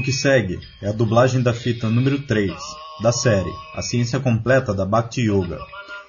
O 0.00 0.02
que 0.02 0.14
segue 0.14 0.58
é 0.80 0.88
a 0.88 0.92
dublagem 0.92 1.42
da 1.42 1.52
fita 1.52 1.90
número 1.90 2.22
3 2.22 2.54
da 3.02 3.12
série 3.12 3.52
A 3.74 3.82
Ciência 3.82 4.18
Completa 4.18 4.72
da 4.72 4.86
Bhakti 4.86 5.20
Yoga, 5.20 5.58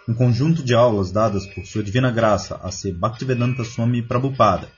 um 0.08 0.14
conjunto 0.14 0.64
de 0.64 0.74
aulas 0.74 1.12
dadas 1.12 1.46
por 1.48 1.66
Sua 1.66 1.84
Divina 1.84 2.10
Graça 2.10 2.58
a 2.64 2.72
ser 2.72 2.94
Bhaktivedanta 2.94 3.66
Swami 3.66 4.02
Prabhupada, 4.02 4.70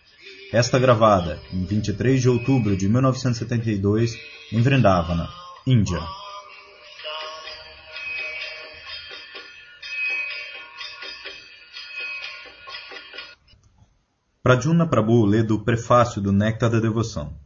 esta 0.51 0.79
gravada 0.79 1.39
em 1.53 1.63
23 1.63 2.23
de 2.23 2.27
outubro 2.27 2.75
de 2.75 2.89
1972 2.89 4.17
em 4.51 4.61
Vrindavana, 4.63 5.29
Índia. 5.67 6.01
Pradyumna 14.41 14.87
Prabhu 14.87 15.23
lê 15.23 15.43
do 15.43 15.59
prefácio 15.59 16.19
do 16.19 16.31
Néctar 16.31 16.71
da 16.71 16.79
Devoção. 16.79 17.43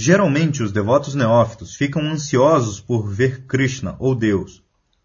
Geralmente 0.00 0.62
os 0.62 0.70
devotos 0.70 1.16
neófitos 1.16 1.74
ficam 1.74 2.02
ansiosos 2.02 2.78
por 2.78 3.08
ver 3.08 3.46
Krishna 3.46 3.96
ou 3.98 4.14
Deus. 4.14 4.62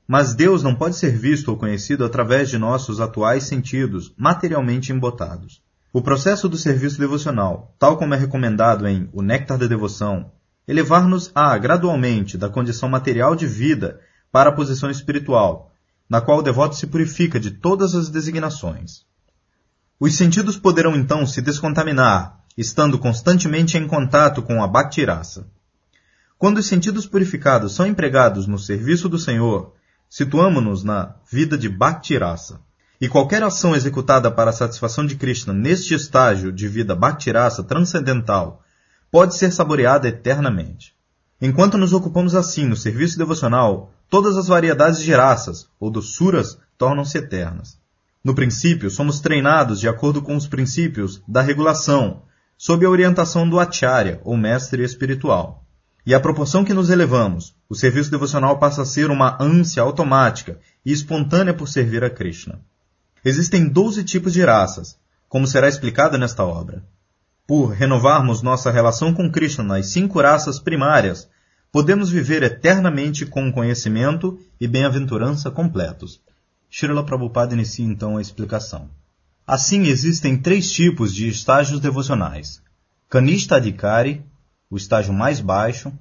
Mas 0.08 0.36
Deus 0.36 0.62
não 0.62 0.76
pode 0.76 0.98
ser 0.98 1.18
visto 1.18 1.48
ou 1.48 1.58
conhecido 1.58 2.06
através 2.06 2.48
de 2.48 2.60
nossos 2.60 3.02
atuais 3.02 3.46
sentidos 3.46 4.14
materialmente 4.16 4.94
embotados. 4.94 5.64
O 5.92 6.00
processo 6.00 6.48
do 6.48 6.58
serviço 6.58 7.00
devocional, 7.00 7.74
tal 7.80 7.98
como 7.98 8.14
é 8.14 8.18
recomendado 8.18 8.88
em 8.88 9.10
O 9.12 9.24
Néctar 9.24 9.58
da 9.58 9.66
Devoção, 9.66 10.32
elevar-nos 10.68 11.32
a 11.34 11.58
gradualmente 11.58 12.38
da 12.38 12.48
condição 12.48 12.88
material 12.88 13.36
de 13.36 13.48
vida 13.48 14.00
para 14.32 14.52
a 14.52 14.54
posição 14.54 14.92
espiritual, 14.92 15.72
na 16.08 16.22
qual 16.22 16.38
o 16.38 16.44
devoto 16.44 16.76
se 16.76 16.86
purifica 16.86 17.40
de 17.40 17.50
todas 17.50 17.96
as 17.96 18.10
designações. 18.10 19.08
Os 20.00 20.14
sentidos 20.16 20.56
poderão 20.56 20.96
então 20.96 21.26
se 21.26 21.42
descontaminar 21.42 22.43
estando 22.58 23.00
constantemente 23.00 23.78
em 23.78 23.88
contato 23.88 24.42
com 24.42 24.64
a 24.64 24.68
Bhakti-rasa. 24.68 25.48
Quando 26.38 26.58
os 26.58 26.66
sentidos 26.66 27.06
purificados 27.06 27.74
são 27.74 27.86
empregados 27.86 28.48
no 28.48 28.60
serviço 28.60 29.08
do 29.08 29.18
Senhor, 29.18 29.74
situamo-nos 30.10 30.84
na 30.84 31.16
vida 31.32 31.58
de 31.58 31.70
Bhakti-rasa. 31.70 32.60
E 33.00 33.10
qualquer 33.10 33.42
ação 33.44 33.76
executada 33.76 34.30
para 34.30 34.52
a 34.52 34.54
satisfação 34.54 35.06
de 35.06 35.16
Krishna 35.16 35.54
neste 35.54 35.94
estágio 35.94 36.52
de 36.52 36.68
vida 36.68 36.96
Bhakti-rasa 36.96 37.64
transcendental 37.64 38.62
pode 39.12 39.36
ser 39.36 39.52
saboreada 39.52 40.08
eternamente. 40.08 40.94
Enquanto 41.42 41.78
nos 41.78 41.94
ocupamos 41.94 42.36
assim 42.36 42.66
no 42.66 42.76
serviço 42.76 43.18
devocional, 43.18 43.92
todas 44.10 44.38
as 44.38 44.48
variedades 44.48 45.02
de 45.02 45.14
raças, 45.14 45.68
ou 45.80 45.90
dos 45.90 46.16
suras, 46.16 46.58
tornam-se 46.78 47.18
eternas. 47.18 47.78
No 48.24 48.34
princípio, 48.34 48.90
somos 48.90 49.20
treinados 49.20 49.80
de 49.80 49.90
acordo 49.90 50.22
com 50.22 50.36
os 50.36 50.48
princípios 50.48 51.22
da 51.28 51.42
regulação, 51.42 52.22
sob 52.58 52.86
a 52.86 52.90
orientação 52.90 53.50
do 53.50 53.60
acharya, 53.60 54.22
ou 54.24 54.38
mestre 54.38 54.84
espiritual. 54.84 55.66
E 56.06 56.14
à 56.14 56.20
proporção 56.20 56.66
que 56.66 56.74
nos 56.74 56.90
elevamos, 56.90 57.56
o 57.70 57.76
serviço 57.76 58.12
devocional 58.12 58.60
passa 58.60 58.82
a 58.82 58.86
ser 58.86 59.10
uma 59.10 59.38
ânsia 59.42 59.82
automática 59.82 60.60
e 60.86 60.92
espontânea 60.92 61.54
por 61.54 61.68
servir 61.68 62.04
a 62.04 62.10
Krishna. 62.10 62.60
Existem 63.24 63.68
doze 63.70 64.04
tipos 64.04 64.34
de 64.34 64.44
raças, 64.44 64.98
como 65.30 65.48
será 65.48 65.68
explicado 65.68 66.18
nesta 66.18 66.44
obra. 66.44 66.84
Por 67.48 67.68
renovarmos 67.68 68.42
nossa 68.42 68.70
relação 68.70 69.14
com 69.14 69.32
Krishna 69.32 69.64
nas 69.64 69.88
cinco 69.88 70.22
raças 70.22 70.60
primárias, 70.60 71.30
podemos 71.72 72.10
viver 72.10 72.44
eternamente 72.44 73.26
com 73.26 73.52
conhecimento 73.52 74.38
e 74.60 74.68
bem-aventurança 74.68 75.50
completos. 75.50 76.22
Srila 76.70 77.06
Prabhupada 77.06 77.54
inicia 77.54 77.86
então 77.86 78.18
a 78.18 78.22
explicação. 78.22 78.90
Assim, 79.46 79.84
existem 79.88 80.38
três 80.38 80.72
tipos 80.72 81.14
de 81.14 81.28
estágios 81.28 81.82
devocionais: 81.82 82.62
Kanishta 83.10 83.58
Adhikari, 83.58 84.24
o 84.70 84.78
estágio 84.78 85.14
mais 85.14 85.42
baixo, 85.42 85.92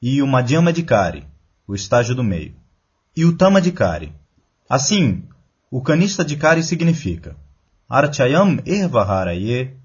e 0.00 0.22
o 0.22 0.26
Madhyama 0.26 0.70
Adhikari, 0.70 1.26
o 1.66 1.74
estágio 1.74 2.14
do 2.14 2.24
meio, 2.24 2.54
e 3.14 3.24
o 3.26 3.36
Tama 3.36 3.58
Adhikari. 3.58 4.14
Assim, 4.68 5.24
o 5.70 5.82
Kanishta 5.82 6.22
Adhikari 6.22 6.62
significa 6.62 7.36
Archayam 7.88 8.58
Ervaharaye 8.64 9.76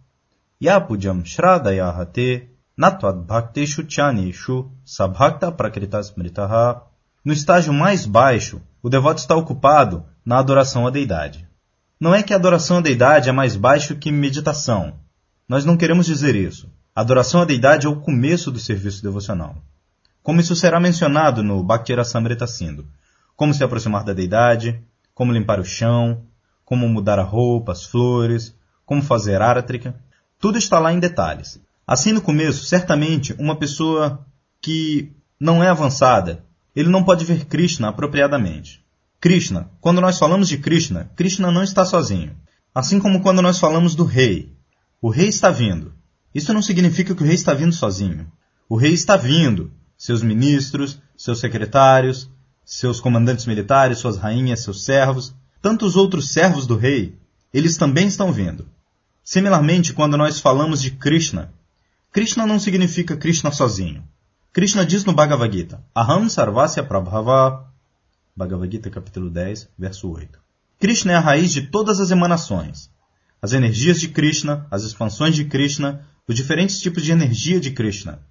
Yapujam 0.62 1.26
Shradayahate 1.26 2.48
Natvad 2.78 3.26
Bhakteshu 3.26 3.86
Chanishu 3.90 4.72
Sabhakta 4.86 5.52
Prakritas 5.52 6.14
Mritaha. 6.16 6.84
No 7.26 7.34
estágio 7.34 7.74
mais 7.74 8.06
baixo, 8.06 8.62
o 8.82 8.90
devoto 8.90 9.20
está 9.20 9.36
ocupado 9.36 10.06
na 10.24 10.40
adoração 10.40 10.88
à 10.88 10.90
deidade. 10.90 11.49
Não 12.00 12.16
é 12.16 12.24
que 12.24 12.32
a 12.32 12.38
adoração 12.38 12.78
à 12.78 12.82
deidade 12.82 13.28
é 13.28 13.32
mais 13.34 13.58
baixo 13.58 13.98
que 13.98 14.10
meditação. 14.10 14.94
Nós 15.50 15.66
não 15.66 15.76
queremos 15.76 16.06
dizer 16.06 16.34
isso. 16.34 16.72
A 16.96 17.02
adoração 17.02 17.42
à 17.42 17.46
deidade 17.46 17.88
é 17.88 17.90
o 17.90 18.00
começo 18.00 18.50
do 18.50 18.58
serviço 18.58 19.04
devocional. 19.04 19.58
Como 20.24 20.40
isso 20.40 20.56
será 20.56 20.80
mencionado 20.80 21.44
no 21.44 21.62
Bhaktira 21.62 22.06
Samrita 22.06 22.48
Sindhu. 22.48 22.88
Como 23.36 23.54
se 23.54 23.66
aproximar 23.66 24.06
da 24.06 24.14
deidade, 24.14 24.82
como 25.14 25.34
limpar 25.34 25.60
o 25.60 25.66
chão, 25.66 26.24
como 26.64 26.88
mudar 26.88 27.20
a 27.20 27.24
roupa, 27.24 27.74
as 27.74 27.84
flores, 27.84 28.56
como 28.86 29.02
fazer 29.02 29.42
áratrica. 29.42 29.94
Tudo 30.40 30.58
está 30.58 30.80
lá 30.80 30.94
em 30.94 31.00
detalhes. 31.00 31.60
Assim, 31.86 32.14
no 32.14 32.22
começo, 32.22 32.64
certamente, 32.64 33.36
uma 33.38 33.58
pessoa 33.58 34.26
que 34.62 35.12
não 35.38 35.62
é 35.62 35.68
avançada, 35.68 36.46
ele 36.74 36.88
não 36.88 37.04
pode 37.04 37.26
ver 37.26 37.44
Krishna 37.46 37.90
apropriadamente. 37.90 38.82
Krishna. 39.20 39.70
Quando 39.82 40.00
nós 40.00 40.18
falamos 40.18 40.48
de 40.48 40.58
Krishna, 40.58 41.12
Krishna 41.16 41.52
não 41.52 41.64
está 41.64 41.86
sozinho. 41.86 42.36
Assim 42.74 43.00
como 43.00 43.22
quando 43.22 43.42
nós 43.42 43.60
falamos 43.60 43.96
do 43.96 44.06
rei. 44.06 44.54
O 45.02 45.10
rei 45.10 45.28
está 45.28 45.50
vindo. 45.50 45.94
Isso 46.34 46.54
não 46.54 46.62
significa 46.62 47.14
que 47.14 47.24
o 47.24 47.26
rei 47.26 47.36
está 47.36 47.54
vindo 47.54 47.74
sozinho. 47.74 48.32
O 48.70 48.78
rei 48.78 48.94
está 48.94 49.18
vindo. 49.18 49.72
Seus 49.98 50.24
ministros, 50.24 51.02
seus 51.18 51.40
secretários, 51.40 52.30
seus 52.64 53.02
comandantes 53.02 53.46
militares, 53.46 53.98
suas 53.98 54.16
rainhas, 54.16 54.62
seus 54.62 54.86
servos, 54.86 55.36
tantos 55.62 55.98
outros 55.98 56.30
servos 56.30 56.66
do 56.66 56.78
rei, 56.78 57.18
eles 57.54 57.78
também 57.78 58.08
estão 58.08 58.32
vindo. 58.32 58.68
Similarmente, 59.24 59.92
quando 59.92 60.16
nós 60.16 60.40
falamos 60.40 60.82
de 60.82 60.92
Krishna, 60.92 61.52
Krishna 62.12 62.46
não 62.46 62.60
significa 62.60 63.18
Krishna 63.18 63.52
sozinho. 63.52 64.04
Krishna 64.54 64.86
diz 64.86 65.04
no 65.04 65.14
Bhagavad 65.14 65.56
Gita, 65.56 65.84
Aham 65.96 66.30
Sarvasya 66.30 66.84
Prabhava 66.84 67.69
Bhagavad 68.36 68.72
Gita, 68.72 68.90
capítulo 68.90 69.30
10, 69.30 69.70
verso 69.78 70.10
8. 70.10 70.40
Krishna 70.80 71.12
é 71.12 71.16
a 71.16 71.20
raiz 71.20 71.52
de 71.52 71.64
todas 71.64 72.00
as 72.00 72.12
emanações. 72.12 72.90
As 73.42 73.54
energias 73.54 74.00
de 74.00 74.08
Krishna, 74.08 74.66
as 74.72 74.84
expansões 74.84 75.36
de 75.36 75.46
Krishna, 75.46 76.06
os 76.28 76.36
diferentes 76.36 76.80
tipos 76.80 77.04
de 77.04 77.12
energia 77.12 77.60
de 77.60 77.72
Krishna. 77.72 78.22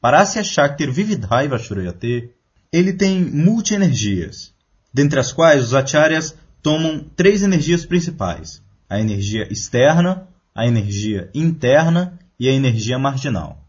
Parasya 0.00 0.44
Shaktir 0.44 0.92
Vividhaiva 0.92 1.58
Shurayate, 1.58 2.30
ele 2.72 2.92
tem 2.92 3.24
multi-energias, 3.24 4.52
dentre 4.92 5.18
as 5.18 5.32
quais 5.32 5.64
os 5.64 5.74
acharyas 5.74 6.34
tomam 6.62 7.04
três 7.16 7.42
energias 7.42 7.86
principais: 7.86 8.62
a 8.88 9.00
energia 9.00 9.50
externa, 9.50 10.28
a 10.54 10.66
energia 10.66 11.30
interna 11.34 12.18
e 12.38 12.48
a 12.48 12.52
energia 12.52 12.98
marginal. 12.98 13.66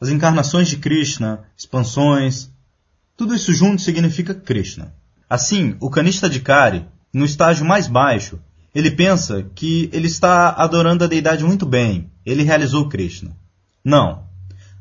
As 0.00 0.08
encarnações 0.08 0.68
de 0.68 0.76
Krishna, 0.76 1.44
expansões, 1.56 2.50
tudo 3.16 3.34
isso 3.34 3.52
junto 3.52 3.80
significa 3.80 4.34
Krishna. 4.34 4.92
Assim, 5.32 5.76
o 5.80 5.88
canista 5.88 6.28
de 6.28 6.40
Kari, 6.40 6.84
no 7.10 7.24
estágio 7.24 7.64
mais 7.64 7.88
baixo, 7.88 8.38
ele 8.74 8.90
pensa 8.90 9.42
que 9.54 9.88
ele 9.90 10.06
está 10.06 10.50
adorando 10.50 11.04
a 11.04 11.06
deidade 11.06 11.42
muito 11.42 11.64
bem, 11.64 12.10
ele 12.22 12.42
realizou 12.42 12.86
Krishna. 12.86 13.34
Não. 13.82 14.24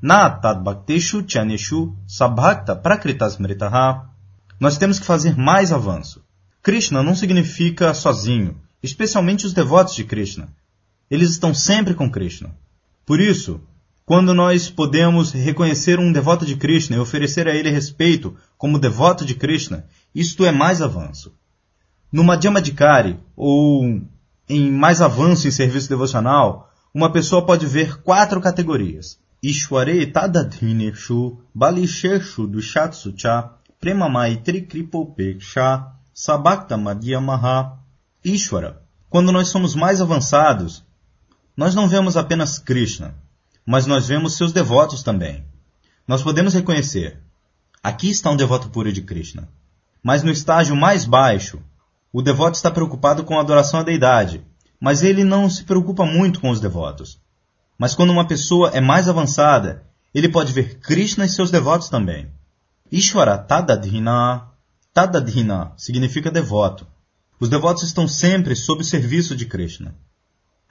Na 0.02 0.30
tadbhakteshu 0.30 1.24
chaneshu 1.26 1.96
sabhakta 2.06 2.76
prakritasmritaha. 2.76 4.10
Nós 4.60 4.78
temos 4.78 5.00
que 5.00 5.06
fazer 5.06 5.38
mais 5.38 5.72
avanço. 5.72 6.22
Krishna 6.62 7.02
não 7.02 7.16
significa 7.16 7.94
sozinho, 7.94 8.58
especialmente 8.84 9.46
os 9.46 9.54
devotos 9.54 9.96
de 9.96 10.04
Krishna. 10.04 10.50
Eles 11.10 11.30
estão 11.30 11.54
sempre 11.54 11.94
com 11.94 12.12
Krishna. 12.12 12.54
Por 13.06 13.22
isso, 13.22 13.62
quando 14.06 14.34
nós 14.34 14.70
podemos 14.70 15.32
reconhecer 15.32 15.98
um 15.98 16.12
devoto 16.12 16.46
de 16.46 16.58
Krishna 16.58 16.98
e 16.98 17.00
oferecer 17.00 17.48
a 17.48 17.56
ele 17.56 17.70
respeito 17.70 18.36
como 18.58 18.78
devoto 18.78 19.24
de 19.24 19.34
Krishna, 19.34 19.86
isto 20.14 20.46
é 20.46 20.52
mais 20.52 20.82
avanço. 20.82 21.34
No 22.12 22.24
Madhyamadikari, 22.24 23.20
ou 23.36 24.02
em 24.50 24.72
mais 24.72 25.02
avanço 25.02 25.48
em 25.48 25.52
serviço 25.52 25.88
devocional, 25.88 26.70
uma 26.94 27.12
pessoa 27.12 27.46
pode 27.46 27.66
ver 27.66 28.02
quatro 28.02 28.42
categorias. 28.42 29.18
Ishware 29.42 30.12
Tadadhineshu 30.12 31.40
Balisheshu 31.56 32.46
Dushatsu 32.46 33.14
Cha 33.18 33.56
Premamai 33.80 34.38
Trikripopeksha 34.38 35.88
Sabakta 36.14 36.78
Madhyamaha 36.78 37.80
Ishwara. 38.24 38.82
Quando 39.10 39.32
nós 39.32 39.48
somos 39.48 39.74
mais 39.74 40.00
avançados, 40.00 40.84
nós 41.56 41.74
não 41.74 41.88
vemos 41.88 42.16
apenas 42.16 42.60
Krishna, 42.60 43.16
mas 43.66 43.86
nós 43.86 44.08
vemos 44.08 44.38
seus 44.38 44.54
devotos 44.54 45.02
também. 45.02 45.44
Nós 46.08 46.22
podemos 46.22 46.54
reconhecer: 46.54 47.20
aqui 47.82 48.10
está 48.10 48.30
um 48.30 48.38
devoto 48.38 48.70
puro 48.70 48.92
de 48.92 49.02
Krishna. 49.02 49.50
Mas 50.04 50.24
no 50.24 50.32
estágio 50.32 50.76
mais 50.76 51.06
baixo, 51.06 51.62
o 52.12 52.22
devoto 52.22 52.56
está 52.56 52.70
preocupado 52.72 53.24
com 53.24 53.38
a 53.38 53.42
adoração 53.42 53.80
à 53.80 53.84
deidade, 53.84 54.44
mas 54.80 55.04
ele 55.04 55.24
não 55.24 55.50
se 55.50 55.64
preocupa 55.64 56.06
muito 56.06 56.40
com 56.40 56.50
os 56.50 56.60
devotos. 56.60 57.20
Mas 57.78 57.96
quando 57.96 58.12
uma 58.12 58.28
pessoa 58.28 58.70
é 58.72 58.82
mais 58.82 59.08
avançada, 59.08 59.84
ele 60.14 60.28
pode 60.28 60.52
ver 60.52 60.80
Krishna 60.80 61.26
e 61.26 61.30
seus 61.30 61.52
devotos 61.52 61.90
também. 61.90 62.30
Ishvara 62.92 63.38
Tadadhina. 63.38 64.48
Tadadhina 64.94 65.72
significa 65.78 66.30
devoto. 66.30 66.86
Os 67.40 67.48
devotos 67.48 67.84
estão 67.84 68.08
sempre 68.08 68.56
sob 68.56 68.82
o 68.82 68.86
serviço 68.86 69.36
de 69.36 69.46
Krishna. 69.46 69.96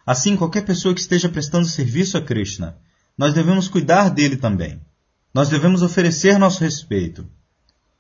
Assim, 0.04 0.36
qualquer 0.36 0.64
pessoa 0.64 0.94
que 0.94 1.00
esteja 1.00 1.28
prestando 1.28 1.66
serviço 1.66 2.18
a 2.18 2.20
Krishna, 2.20 2.76
nós 3.16 3.32
devemos 3.32 3.68
cuidar 3.68 4.10
dele 4.10 4.36
também. 4.36 4.80
Nós 5.32 5.48
devemos 5.48 5.82
oferecer 5.82 6.38
nosso 6.38 6.60
respeito. 6.60 7.26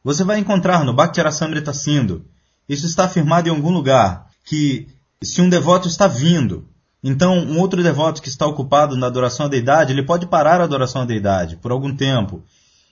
Você 0.02 0.24
vai 0.24 0.38
encontrar 0.38 0.84
no 0.84 0.94
Bhakti 0.94 1.20
Rasamrita 1.20 1.74
Sindhu, 1.74 2.24
isso 2.68 2.86
está 2.86 3.04
afirmado 3.04 3.48
em 3.48 3.50
algum 3.50 3.70
lugar, 3.70 4.28
que 4.44 4.88
se 5.22 5.42
um 5.42 5.48
devoto 5.48 5.88
está 5.88 6.06
vindo, 6.06 6.66
então 7.04 7.38
um 7.38 7.58
outro 7.58 7.82
devoto 7.82 8.22
que 8.22 8.28
está 8.28 8.46
ocupado 8.46 8.96
na 8.96 9.06
adoração 9.06 9.46
à 9.46 9.48
deidade, 9.48 9.92
ele 9.92 10.04
pode 10.04 10.26
parar 10.26 10.60
a 10.60 10.64
adoração 10.64 11.02
à 11.02 11.04
deidade 11.04 11.56
por 11.56 11.70
algum 11.70 11.94
tempo 11.94 12.42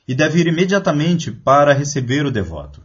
e 0.07 0.15
deve 0.15 0.41
ir 0.41 0.47
imediatamente 0.47 1.31
para 1.31 1.73
receber 1.73 2.27
o 2.27 2.31
devoto. 2.31 2.83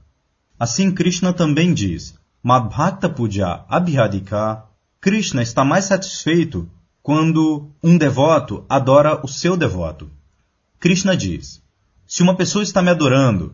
Assim, 0.58 0.92
Krishna 0.92 1.34
também 1.34 1.74
diz, 1.74 2.16
Madbhakta 2.42 3.10
Puja 3.10 3.66
Abhiyadika, 3.68 4.64
Krishna 5.02 5.42
está 5.42 5.66
mais 5.66 5.86
satisfeito 5.86 6.70
quando 7.02 7.70
um 7.84 7.98
devoto 7.98 8.66
adora 8.70 9.20
o 9.24 9.28
seu 9.28 9.58
devoto. 9.58 10.10
Krishna 10.80 11.18
diz: 11.18 11.62
Se 12.08 12.24
uma 12.24 12.36
pessoa 12.36 12.64
está 12.64 12.81
me 12.81 12.90
adorando 12.90 13.54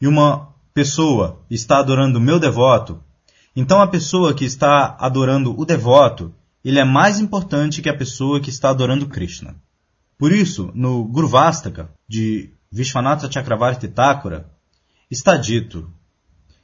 e 0.00 0.06
uma 0.06 0.48
pessoa 0.72 1.40
está 1.50 1.78
adorando 1.78 2.18
o 2.18 2.20
meu 2.20 2.38
devoto, 2.38 3.02
então 3.54 3.82
a 3.82 3.86
pessoa 3.86 4.32
que 4.32 4.44
está 4.44 4.96
adorando 4.98 5.58
o 5.58 5.64
devoto, 5.64 6.32
ele 6.64 6.78
é 6.78 6.84
mais 6.84 7.18
importante 7.18 7.82
que 7.82 7.88
a 7.88 7.96
pessoa 7.96 8.40
que 8.40 8.50
está 8.50 8.70
adorando 8.70 9.08
Krishna. 9.08 9.56
Por 10.18 10.32
isso, 10.32 10.70
no 10.74 11.04
Gurvastaka, 11.04 11.90
de 12.08 12.52
Vishwanatha 12.70 13.30
Chakravarti 13.30 13.88
Thakura, 13.88 14.48
está 15.10 15.36
dito 15.36 15.90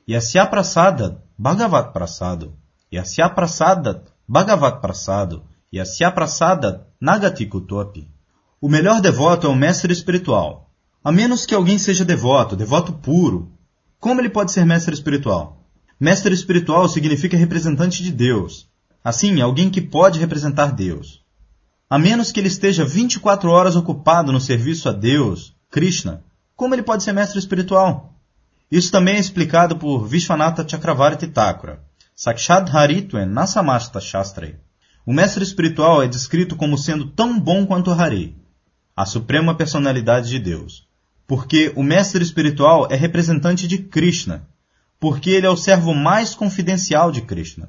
Yasya 0.09 0.47
Prasada 0.47 1.23
Bhagavat 1.37 1.93
Prasado 1.93 2.55
Yasya 2.93 3.29
Prasada 3.31 4.05
Bhagavat 4.29 4.81
Prasado 4.81 5.43
Yasya 5.73 6.12
Prasada 6.12 6.87
Nagati 7.00 7.47
Kutopi. 7.47 8.09
O 8.61 8.69
melhor 8.69 9.00
devoto 9.00 9.47
é 9.47 9.50
o 9.50 9.56
mestre 9.56 9.93
espiritual. 9.93 10.66
A 11.06 11.12
menos 11.12 11.47
que 11.47 11.55
alguém 11.55 11.79
seja 11.79 12.05
devoto, 12.05 12.56
devoto 12.56 12.93
puro, 12.93 13.53
como 14.00 14.20
ele 14.20 14.29
pode 14.29 14.50
ser 14.50 14.67
mestre 14.67 14.93
espiritual? 14.93 15.64
Mestre 16.00 16.35
espiritual 16.35 16.88
significa 16.88 17.37
representante 17.37 18.03
de 18.03 18.11
Deus. 18.11 18.69
Assim, 19.05 19.41
alguém 19.41 19.70
que 19.70 19.81
pode 19.81 20.19
representar 20.19 20.73
Deus. 20.73 21.23
A 21.88 21.97
menos 21.97 22.32
que 22.32 22.41
ele 22.41 22.49
esteja 22.49 22.85
24 22.85 23.49
horas 23.49 23.76
ocupado 23.76 24.32
no 24.32 24.41
serviço 24.41 24.88
a 24.88 24.93
Deus, 24.93 25.55
Krishna, 25.70 26.25
como 26.56 26.75
ele 26.75 26.82
pode 26.82 27.05
ser 27.05 27.12
mestre 27.12 27.38
espiritual? 27.38 28.12
Isso 28.69 28.91
também 28.91 29.14
é 29.14 29.20
explicado 29.20 29.76
por 29.76 30.09
Vishwanatha 30.09 30.69
Chakravarti 30.69 31.29
Thakura. 31.29 31.85
Sakshad 32.17 32.69
Harituen 32.69 33.26
Nasamasta 33.26 34.00
Shastra. 34.00 34.61
O 35.06 35.12
mestre 35.12 35.44
espiritual 35.44 36.02
é 36.02 36.09
descrito 36.09 36.56
como 36.56 36.76
sendo 36.76 37.06
tão 37.06 37.38
bom 37.38 37.64
quanto 37.64 37.93
Hari, 37.93 38.35
a 38.97 39.06
suprema 39.06 39.55
personalidade 39.55 40.31
de 40.31 40.41
Deus. 40.41 40.86
Porque 41.26 41.73
o 41.75 41.82
mestre 41.82 42.23
espiritual 42.23 42.87
é 42.90 42.94
representante 42.94 43.67
de 43.67 43.78
Krishna, 43.78 44.46
porque 45.00 45.31
ele 45.31 45.46
é 45.46 45.50
o 45.50 45.56
servo 45.56 45.94
mais 45.94 46.34
confidencial 46.34 47.11
de 47.11 47.23
Krishna. 47.23 47.69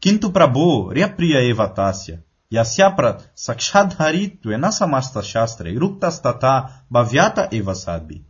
Quinto 0.00 0.30
Prabhu 0.30 0.88
Riapriya 0.88 1.42
Evatasya 1.42 2.22
Yasyapra 2.52 3.18
Sakshadharitu 3.34 4.52
Enasamasta 4.52 5.22
Shastra 5.22 5.70
Iruptastata 5.70 6.84
Bhavyata 6.88 7.48
Evasadbi. 7.52 8.24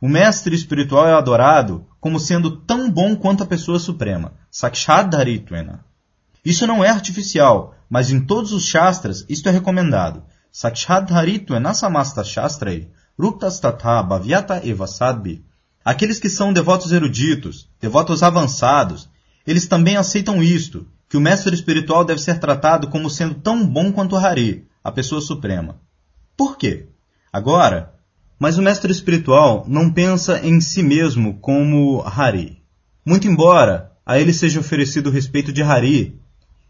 O 0.00 0.08
mestre 0.08 0.54
espiritual 0.54 1.06
é 1.06 1.12
adorado 1.12 1.86
como 2.00 2.18
sendo 2.18 2.56
tão 2.56 2.90
bom 2.90 3.14
quanto 3.14 3.44
a 3.44 3.46
pessoa 3.46 3.78
suprema, 3.78 4.34
Sakshadharitwena. 4.50 5.84
Isso 6.44 6.66
não 6.66 6.84
é 6.84 6.88
artificial, 6.88 7.74
mas 7.88 8.10
em 8.10 8.20
todos 8.20 8.52
os 8.52 8.66
Shastras 8.66 9.24
isto 9.28 9.48
é 9.48 9.52
recomendado. 9.52 10.24
Sakshadharitwena 10.50 11.72
samasta 11.72 12.22
Shastrei, 13.22 13.30
Ruptastatha 13.30 14.02
Bhavyata 14.02 14.66
Evasadbi. 14.66 15.44
Aqueles 15.84 16.18
que 16.18 16.28
são 16.28 16.52
devotos 16.52 16.90
eruditos, 16.92 17.68
devotos 17.80 18.22
avançados, 18.22 19.08
eles 19.46 19.66
também 19.66 19.96
aceitam 19.96 20.42
isto, 20.42 20.86
que 21.08 21.16
o 21.16 21.20
mestre 21.20 21.54
espiritual 21.54 22.04
deve 22.04 22.20
ser 22.20 22.40
tratado 22.40 22.88
como 22.88 23.08
sendo 23.08 23.34
tão 23.34 23.66
bom 23.66 23.92
quanto 23.92 24.16
Hari, 24.16 24.66
a 24.82 24.90
pessoa 24.90 25.20
suprema. 25.20 25.76
Por 26.36 26.56
quê? 26.56 26.86
Agora, 27.32 27.94
mas 28.38 28.58
o 28.58 28.62
mestre 28.62 28.90
espiritual 28.90 29.64
não 29.68 29.92
pensa 29.92 30.40
em 30.44 30.60
si 30.60 30.82
mesmo 30.82 31.38
como 31.38 32.02
Hari. 32.04 32.60
Muito 33.04 33.28
embora 33.28 33.92
a 34.04 34.18
ele 34.18 34.32
seja 34.32 34.60
oferecido 34.60 35.08
o 35.08 35.12
respeito 35.12 35.52
de 35.52 35.62
Hari, 35.62 36.18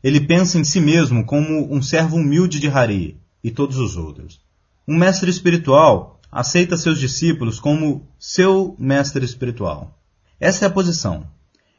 ele 0.03 0.21
pensa 0.21 0.59
em 0.59 0.65
si 0.65 0.81
mesmo 0.81 1.25
como 1.25 1.73
um 1.73 1.81
servo 1.81 2.17
humilde 2.17 2.59
de 2.59 2.69
Hari 2.69 3.17
e 3.43 3.51
todos 3.51 3.79
os 3.79 3.97
outros. 3.97 4.41
Um 4.87 4.97
mestre 4.97 5.31
espiritual 5.31 6.21
aceita 6.33 6.77
seus 6.77 6.99
discípulos 6.99 7.61
como 7.61 8.09
seu 8.19 8.75
mestre 8.79 9.25
espiritual. 9.25 9.97
Essa 10.41 10.65
é 10.65 10.69
a 10.69 10.73
posição. 10.73 11.25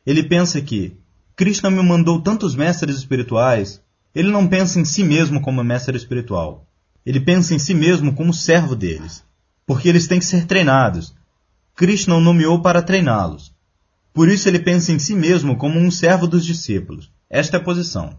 Ele 0.05 0.23
pensa 0.23 0.61
que 0.61 0.95
Krishna 1.35 1.69
me 1.69 1.81
mandou 1.81 2.21
tantos 2.21 2.55
mestres 2.55 2.95
espirituais. 2.95 3.81
Ele 4.15 4.31
não 4.31 4.47
pensa 4.47 4.79
em 4.79 4.85
si 4.85 5.03
mesmo 5.03 5.41
como 5.41 5.63
mestre 5.63 5.97
espiritual. 5.97 6.67
Ele 7.03 7.19
pensa 7.19 7.55
em 7.55 7.59
si 7.59 7.73
mesmo 7.73 8.13
como 8.13 8.33
servo 8.33 8.75
deles 8.75 9.25
porque 9.65 9.89
eles 9.89 10.07
têm 10.07 10.19
que 10.19 10.25
ser 10.25 10.45
treinados. 10.45 11.13
Krishna 11.75 12.15
o 12.15 12.21
nomeou 12.21 12.61
para 12.61 12.81
treiná-los. 12.81 13.53
Por 14.13 14.29
isso 14.29 14.47
ele 14.47 14.59
pensa 14.59 14.91
em 14.91 14.99
si 14.99 15.15
mesmo 15.15 15.57
como 15.57 15.79
um 15.79 15.89
servo 15.89 16.27
dos 16.27 16.45
discípulos. 16.45 17.11
Esta 17.29 17.57
é 17.57 17.59
a 17.59 17.63
posição. 17.63 18.15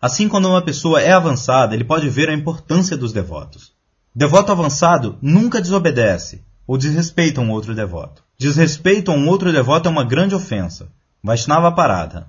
Assim, 0.00 0.28
quando 0.28 0.48
uma 0.48 0.62
pessoa 0.62 1.02
é 1.02 1.12
avançada, 1.12 1.74
ele 1.74 1.84
pode 1.84 2.08
ver 2.08 2.28
a 2.30 2.34
importância 2.34 2.96
dos 2.96 3.12
devotos. 3.12 3.72
Devoto 4.18 4.50
avançado 4.50 5.18
nunca 5.20 5.60
desobedece 5.60 6.42
ou 6.66 6.78
desrespeita 6.78 7.42
um 7.42 7.50
outro 7.50 7.74
devoto. 7.74 8.24
Desrespeito 8.38 9.10
a 9.10 9.14
um 9.14 9.28
outro 9.28 9.52
devoto 9.52 9.90
é 9.90 9.92
uma 9.92 10.06
grande 10.06 10.34
ofensa. 10.34 10.88
Vaishnava 11.22 11.70
Parada. 11.70 12.26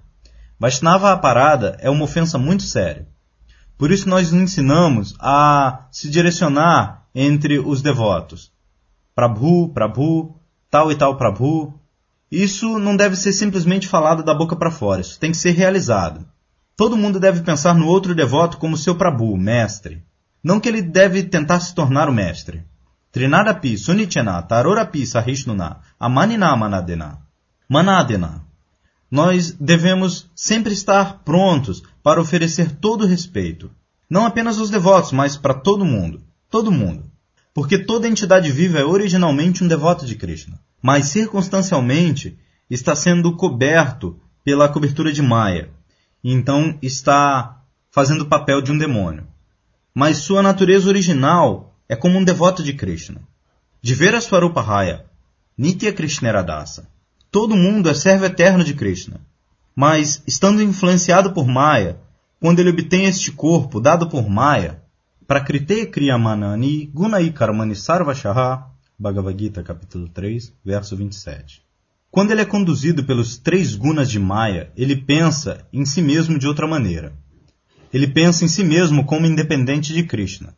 Vaishnava 0.59 1.15
Parada 1.15 1.77
é 1.79 1.89
uma 1.89 2.03
ofensa 2.03 2.37
muito 2.37 2.63
séria. 2.63 3.07
Por 3.77 3.89
isso 3.89 4.09
nós 4.09 4.33
ensinamos 4.33 5.15
a 5.17 5.87
se 5.89 6.09
direcionar 6.09 7.05
entre 7.15 7.57
os 7.57 7.81
devotos. 7.81 8.51
Prabhu, 9.15 9.69
Prabhu, 9.69 10.35
tal 10.69 10.91
e 10.91 10.95
tal 10.95 11.15
Prabhu. 11.15 11.73
Isso 12.29 12.77
não 12.77 12.97
deve 12.97 13.15
ser 13.15 13.31
simplesmente 13.31 13.87
falado 13.87 14.23
da 14.23 14.33
boca 14.33 14.57
para 14.57 14.71
fora, 14.71 14.99
isso 14.99 15.17
tem 15.17 15.31
que 15.31 15.37
ser 15.37 15.51
realizado. 15.51 16.27
Todo 16.75 16.97
mundo 16.97 17.17
deve 17.17 17.43
pensar 17.43 17.73
no 17.73 17.87
outro 17.87 18.13
devoto 18.13 18.57
como 18.57 18.75
seu 18.75 18.93
Prabhu, 18.93 19.37
mestre. 19.37 20.03
Não 20.43 20.59
que 20.59 20.69
ele 20.69 20.81
deve 20.81 21.23
tentar 21.23 21.59
se 21.59 21.73
tornar 21.73 22.09
o 22.09 22.13
mestre. 22.13 22.63
Trinadapi 23.11 23.77
sunichena 23.77 24.41
tarorapi 24.41 25.05
sahishnuna 25.05 25.77
amanina 25.99 26.55
manadena. 26.55 27.19
Manadena. 27.67 28.43
Nós 29.09 29.51
devemos 29.51 30.29
sempre 30.35 30.73
estar 30.73 31.19
prontos 31.23 31.81
para 32.03 32.21
oferecer 32.21 32.71
todo 32.71 33.03
o 33.03 33.07
respeito. 33.07 33.71
Não 34.09 34.25
apenas 34.25 34.59
aos 34.59 34.69
devotos, 34.69 35.11
mas 35.11 35.37
para 35.37 35.53
todo 35.53 35.85
mundo. 35.85 36.21
Todo 36.49 36.71
mundo. 36.71 37.05
Porque 37.53 37.77
toda 37.77 38.07
entidade 38.07 38.51
viva 38.51 38.79
é 38.79 38.85
originalmente 38.85 39.63
um 39.63 39.67
devoto 39.67 40.05
de 40.05 40.15
Krishna, 40.15 40.59
mas 40.81 41.07
circunstancialmente 41.07 42.37
está 42.69 42.95
sendo 42.95 43.35
coberto 43.35 44.19
pela 44.43 44.69
cobertura 44.69 45.11
de 45.11 45.21
Maya. 45.21 45.71
Então 46.23 46.77
está 46.81 47.61
fazendo 47.89 48.21
o 48.21 48.27
papel 48.27 48.61
de 48.61 48.71
um 48.71 48.77
demônio. 48.77 49.27
Mas 49.99 50.17
sua 50.17 50.43
natureza 50.43 50.87
original 50.87 51.73
é 51.89 51.95
como 51.95 52.19
um 52.19 52.23
devoto 52.23 52.61
de 52.61 52.71
Krishna. 52.71 53.19
De 53.81 53.95
ver 53.95 54.13
a 54.13 54.21
Swarupa 54.21 54.61
Raya, 54.61 55.05
Nitya 55.57 55.91
Krishneradasa. 55.91 56.87
Todo 57.31 57.57
mundo 57.57 57.89
é 57.89 57.95
servo 57.95 58.25
eterno 58.25 58.63
de 58.63 58.75
Krishna. 58.75 59.19
Mas, 59.75 60.21
estando 60.27 60.61
influenciado 60.61 61.33
por 61.33 61.47
Maya, 61.47 61.99
quando 62.39 62.59
ele 62.59 62.69
obtém 62.69 63.05
este 63.05 63.31
corpo 63.31 63.79
dado 63.79 64.07
por 64.07 64.29
Maya, 64.29 64.83
Prakrite 65.25 65.87
Kriyamanani 65.87 66.91
Gunai 66.93 67.31
Karmani 67.31 67.75
Sarvashaha, 67.75 68.67
Bhagavad 68.99 69.35
Gita, 69.35 69.63
capítulo 69.63 70.07
3, 70.09 70.53
verso 70.63 70.95
27. 70.95 71.63
Quando 72.11 72.29
ele 72.29 72.41
é 72.41 72.45
conduzido 72.45 73.03
pelos 73.03 73.39
três 73.39 73.73
gunas 73.73 74.11
de 74.11 74.19
Maya, 74.19 74.71
ele 74.77 74.95
pensa 74.95 75.65
em 75.73 75.83
si 75.85 76.03
mesmo 76.03 76.37
de 76.37 76.47
outra 76.47 76.67
maneira. 76.67 77.13
Ele 77.93 78.07
pensa 78.07 78.45
em 78.45 78.47
si 78.47 78.63
mesmo 78.63 79.05
como 79.05 79.25
independente 79.25 79.93
de 79.93 80.03
Krishna. 80.03 80.55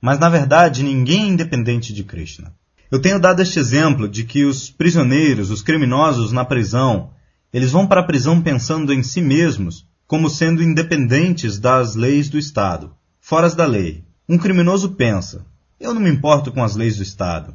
Mas 0.00 0.18
na 0.18 0.28
verdade, 0.28 0.82
ninguém 0.82 1.24
é 1.24 1.28
independente 1.28 1.92
de 1.92 2.04
Krishna. 2.04 2.52
Eu 2.90 3.00
tenho 3.00 3.20
dado 3.20 3.42
este 3.42 3.58
exemplo 3.58 4.08
de 4.08 4.24
que 4.24 4.44
os 4.44 4.70
prisioneiros, 4.70 5.50
os 5.50 5.62
criminosos 5.62 6.32
na 6.32 6.44
prisão, 6.44 7.10
eles 7.52 7.70
vão 7.70 7.86
para 7.86 8.00
a 8.00 8.06
prisão 8.06 8.40
pensando 8.40 8.92
em 8.92 9.02
si 9.02 9.20
mesmos 9.20 9.86
como 10.06 10.30
sendo 10.30 10.62
independentes 10.62 11.58
das 11.58 11.94
leis 11.94 12.28
do 12.28 12.38
Estado 12.38 12.92
foras 13.20 13.54
da 13.54 13.66
lei. 13.66 14.02
Um 14.28 14.38
criminoso 14.38 14.90
pensa: 14.92 15.46
Eu 15.78 15.94
não 15.94 16.00
me 16.00 16.10
importo 16.10 16.50
com 16.50 16.64
as 16.64 16.74
leis 16.74 16.96
do 16.96 17.02
Estado. 17.02 17.54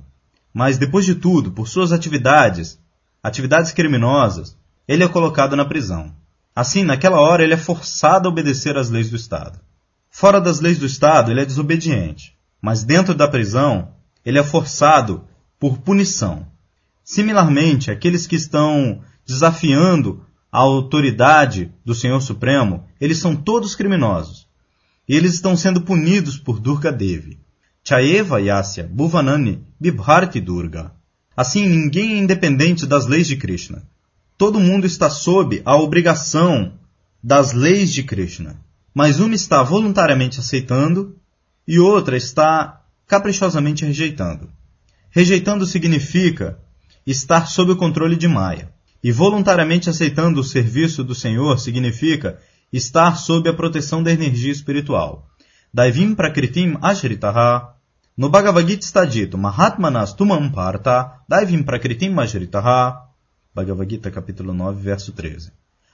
Mas, 0.53 0.77
depois 0.77 1.05
de 1.05 1.15
tudo, 1.15 1.51
por 1.51 1.67
suas 1.67 1.91
atividades, 1.91 2.79
atividades 3.21 3.73
criminosas, 3.73 4.55
ele 4.87 5.03
é 5.03 5.07
colocado 5.07 5.55
na 5.55 5.65
prisão. 5.65 6.13
Assim, 6.55 6.83
naquela 6.83 7.19
hora, 7.19 7.43
ele 7.43 7.53
é 7.53 7.57
forçado 7.57 8.29
a 8.29 8.31
obedecer 8.31 8.77
às 8.77 8.89
leis 8.89 9.09
do 9.09 9.17
Estado. 9.17 9.59
Fora 10.09 10.39
das 10.39 10.61
leis 10.61 10.79
do 10.79 10.85
Estado, 10.85 11.29
ele 11.29 11.41
é 11.41 11.45
desobediente. 11.45 12.33
Mas 12.61 12.85
dentro 12.85 13.13
da 13.13 13.27
prisão, 13.27 13.89
ele 14.25 14.39
é 14.39 14.43
forçado 14.43 15.25
por 15.59 15.79
punição. 15.79 16.47
Similarmente, 17.03 17.91
aqueles 17.91 18.25
que 18.25 18.37
estão 18.37 19.01
desafiando 19.25 20.25
a 20.49 20.59
autoridade 20.59 21.73
do 21.83 21.93
Senhor 21.93 22.21
Supremo, 22.21 22.85
eles 23.01 23.17
são 23.17 23.35
todos 23.35 23.75
criminosos. 23.75 24.47
E 25.07 25.13
eles 25.13 25.33
estão 25.33 25.57
sendo 25.57 25.81
punidos 25.81 26.37
por 26.37 26.59
Durga 26.59 26.91
Devi. 26.91 27.37
Chayeva 27.83 28.41
Yasya 28.41 28.89
Bhuvanani 28.89 29.61
Bibharti 29.79 30.39
Durga. 30.39 30.93
Assim, 31.35 31.67
ninguém 31.67 32.13
é 32.13 32.17
independente 32.17 32.85
das 32.85 33.05
leis 33.05 33.27
de 33.27 33.35
Krishna. 33.35 33.83
Todo 34.37 34.59
mundo 34.59 34.85
está 34.85 35.09
sob 35.09 35.61
a 35.63 35.77
obrigação 35.77 36.73
das 37.23 37.53
leis 37.53 37.93
de 37.93 38.03
Krishna. 38.03 38.59
Mas 38.93 39.19
uma 39.19 39.33
está 39.33 39.63
voluntariamente 39.63 40.39
aceitando 40.39 41.15
e 41.67 41.79
outra 41.79 42.17
está 42.17 42.81
caprichosamente 43.07 43.85
rejeitando. 43.85 44.49
Rejeitando 45.09 45.65
significa 45.65 46.59
estar 47.05 47.47
sob 47.47 47.71
o 47.71 47.75
controle 47.77 48.15
de 48.15 48.27
Maya. 48.27 48.73
E 49.03 49.11
voluntariamente 49.11 49.89
aceitando 49.89 50.41
o 50.41 50.43
serviço 50.43 51.03
do 51.03 51.15
Senhor 51.15 51.59
significa 51.59 52.39
estar 52.73 53.17
sob 53.17 53.47
a 53.47 53.53
proteção 53.53 54.03
da 54.03 54.11
energia 54.11 54.51
espiritual. 54.51 55.27
Daivim 55.73 56.13
prakritim 56.15 56.77
ashritaha. 56.81 57.75
No 58.17 58.29
Bhagavad 58.29 58.67
Gita 58.67 58.85
está 58.85 59.05
dito, 59.05 59.37
Mahatmanas 59.37 60.13
tumam 60.13 60.49
parta, 60.49 61.19
daivim 61.27 61.61
prakritim 61.63 62.17
ashritaha. 62.17 63.04
Bhagavad 63.55 63.89
Gita 63.89 64.11
capítulo 64.11 64.53
9, 64.53 64.81
verso 64.81 65.13
13. 65.13 65.49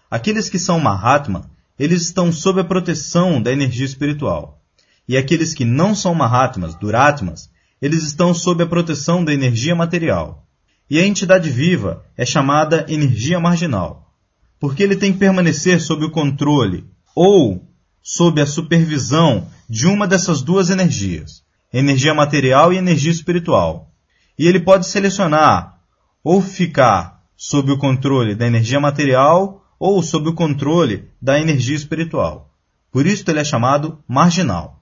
Aqueles 0.10 0.50
que 0.50 0.58
são 0.58 0.80
Mahatma, 0.80 1.48
eles 1.78 2.02
estão 2.02 2.32
sob 2.32 2.60
a 2.60 2.64
proteção 2.64 3.40
da 3.40 3.52
energia 3.52 3.86
espiritual. 3.86 4.60
E 5.08 5.16
aqueles 5.16 5.54
que 5.54 5.64
não 5.64 5.94
são 5.94 6.16
Mahatmas, 6.16 6.74
Duratmas, 6.74 7.52
eles 7.80 8.02
estão 8.02 8.34
sob 8.34 8.64
a 8.64 8.66
proteção 8.66 9.24
da 9.24 9.32
energia 9.32 9.76
material. 9.76 10.44
E 10.90 10.98
a 10.98 11.06
entidade 11.06 11.52
viva 11.52 12.04
é 12.18 12.26
chamada 12.26 12.88
energia 12.90 13.40
marginal, 13.40 14.12
porque 14.60 14.82
ele 14.82 14.96
tem 14.96 15.14
que 15.14 15.20
permanecer 15.20 15.80
sob 15.80 16.04
o 16.04 16.10
controle 16.10 16.84
ou 17.16 17.64
sob 18.02 18.42
a 18.42 18.48
supervisão 18.48 19.48
de 19.70 19.86
uma 19.86 20.08
dessas 20.08 20.42
duas 20.42 20.72
energias, 20.72 21.44
energia 21.72 22.16
material 22.16 22.74
e 22.74 22.78
energia 22.78 23.12
espiritual. 23.12 23.92
E 24.38 24.48
ele 24.48 24.60
pode 24.60 24.88
selecionar 24.88 25.80
ou 26.24 26.42
ficar 26.42 27.21
sob 27.44 27.72
o 27.72 27.78
controle 27.78 28.36
da 28.36 28.46
energia 28.46 28.80
material 28.80 29.66
ou 29.80 30.04
sob 30.04 30.30
o 30.30 30.34
controle 30.36 31.10
da 31.20 31.40
energia 31.40 31.76
espiritual. 31.76 32.52
Por 32.92 33.08
isso 33.08 33.24
ele 33.28 33.40
é 33.40 33.44
chamado 33.44 33.98
marginal. 34.08 34.80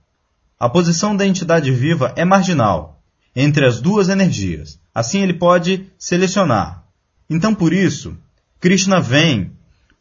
A 0.59 0.67
posição 0.67 1.15
da 1.15 1.25
entidade 1.25 1.71
viva 1.71 2.11
é 2.17 2.25
marginal 2.25 3.01
entre 3.33 3.65
as 3.65 3.79
duas 3.79 4.09
energias, 4.09 4.77
Assim 4.93 5.21
ele 5.21 5.35
pode 5.35 5.87
selecionar. 5.97 6.83
Então 7.29 7.55
por 7.55 7.71
isso, 7.71 8.17
Krishna 8.59 8.99
vem 8.99 9.53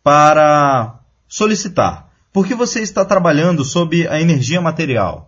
para 0.02 0.98
solicitar. 1.28 2.10
Por 2.32 2.44
que 2.44 2.56
você 2.56 2.80
está 2.80 3.04
trabalhando 3.04 3.64
sob 3.64 4.08
a 4.08 4.20
energia 4.20 4.60
material? 4.60 5.27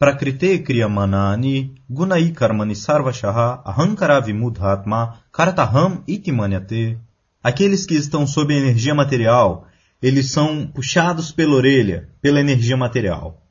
Prakrite 0.00 0.64
kriyamanani 0.64 1.74
gunai 1.90 2.32
karmani 2.32 2.74
sarvashaha 2.74 3.62
ahankara 3.70 4.20
vimudhatma 4.20 5.00
karataham 5.30 6.02
itimanyate. 6.06 6.96
Aqueles 7.42 7.84
que 7.84 7.96
estão 7.96 8.26
sob 8.26 8.54
energia 8.54 8.94
material, 8.94 9.66
eles 10.02 10.30
são 10.30 10.66
puxados 10.66 11.32
pela 11.32 11.54
orelha, 11.54 12.08
pela 12.22 12.40
energia 12.40 12.78
material. 12.78 13.42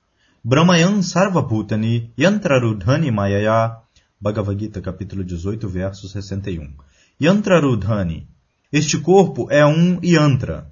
Brahmayan 0.44 1.04
sarvabhutani 1.04 2.12
yantrarudhani 2.18 3.12
mayaya 3.12 3.78
Bhagavad 4.20 4.60
Gita, 4.60 4.82
capítulo 4.82 5.24
18, 5.24 5.68
verso 5.70 6.10
61. 6.10 6.74
Yantrarudhani. 7.22 8.28
Este 8.74 8.98
corpo 8.98 9.48
é 9.52 9.64
um 9.64 10.00
yantra, 10.04 10.72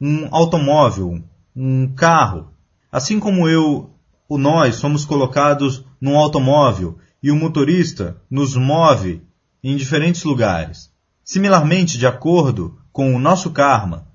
um 0.00 0.28
automóvel, 0.30 1.20
um 1.56 1.92
carro. 1.96 2.52
Assim 2.92 3.18
como 3.18 3.48
eu, 3.48 3.90
o 4.28 4.38
nós, 4.38 4.76
somos 4.76 5.04
colocados 5.04 5.84
num 6.00 6.16
automóvel 6.16 6.98
e 7.22 7.30
o 7.30 7.36
motorista 7.36 8.16
nos 8.30 8.56
move 8.56 9.22
em 9.62 9.76
diferentes 9.76 10.24
lugares. 10.24 10.90
Similarmente, 11.24 11.98
de 11.98 12.06
acordo 12.06 12.78
com 12.92 13.14
o 13.14 13.18
nosso 13.18 13.50
karma, 13.50 14.06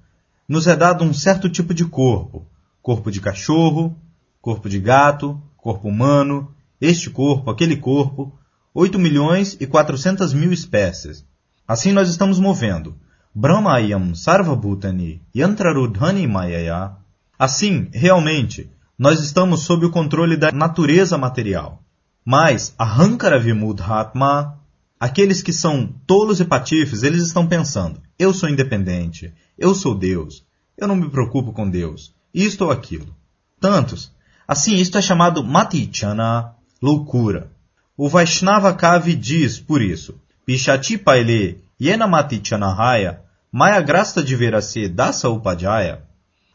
nos 0.48 0.68
é 0.68 0.76
dado 0.76 1.04
um 1.04 1.14
certo 1.14 1.50
tipo 1.50 1.74
de 1.74 1.86
corpo: 1.86 2.46
corpo 2.82 3.12
de 3.12 3.22
cachorro, 3.22 3.96
corpo 4.42 4.68
de 4.68 4.80
gato, 4.80 5.42
corpo 5.58 5.88
humano, 5.88 6.54
este 6.80 7.10
corpo, 7.10 7.50
aquele 7.50 7.78
corpo, 7.78 8.34
8 8.74 8.98
milhões 8.98 9.58
e 9.60 9.68
400 9.68 10.34
mil 10.34 10.52
espécies. 10.52 11.26
Assim 11.68 11.92
nós 11.92 12.10
estamos 12.10 12.40
movendo. 12.40 12.96
Brahmayam 13.34 14.16
Sarvabhutani 14.16 15.22
Yantrarudhani 15.36 16.28
Mayaya. 16.28 16.94
Assim, 17.38 17.90
realmente, 17.94 18.70
nós 19.02 19.20
estamos 19.20 19.62
sob 19.62 19.84
o 19.84 19.90
controle 19.90 20.38
da 20.38 20.52
natureza 20.52 21.18
material. 21.18 21.82
Mas, 22.24 22.76
Ahankara 22.78 23.40
Vimudhatma, 23.40 24.60
aqueles 25.00 25.42
que 25.42 25.52
são 25.52 25.88
tolos 26.06 26.40
e 26.40 26.46
patifes, 26.46 27.02
eles 27.02 27.24
estão 27.24 27.48
pensando, 27.48 28.00
eu 28.20 28.32
sou 28.32 28.48
independente, 28.48 29.34
eu 29.58 29.74
sou 29.74 29.96
Deus, 29.96 30.46
eu 30.78 30.88
não 30.88 30.96
me 30.96 31.10
preocupo 31.10 31.52
com 31.52 31.68
Deus, 31.68 32.14
isto 32.32 32.66
ou 32.66 32.70
aquilo. 32.70 33.08
Tantos. 33.60 34.12
Assim, 34.48 34.76
isto 34.76 35.00
é 35.00 35.02
chamado 35.02 35.44
Matichana, 35.44 36.54
loucura. 36.80 37.50
O 37.98 38.08
Vaishnava 38.08 38.72
Kavi 38.72 39.16
diz, 39.16 39.60
por 39.60 39.82
isso, 39.82 40.14
Pishati 40.46 41.00
Paile 41.00 41.60
Yenamati 41.82 42.40
Chanahaya 42.44 43.22
Maya 43.52 43.82
Grasta 43.82 44.22
de 44.22 44.36
Verase 44.36 44.88
Dasa. 44.88 45.28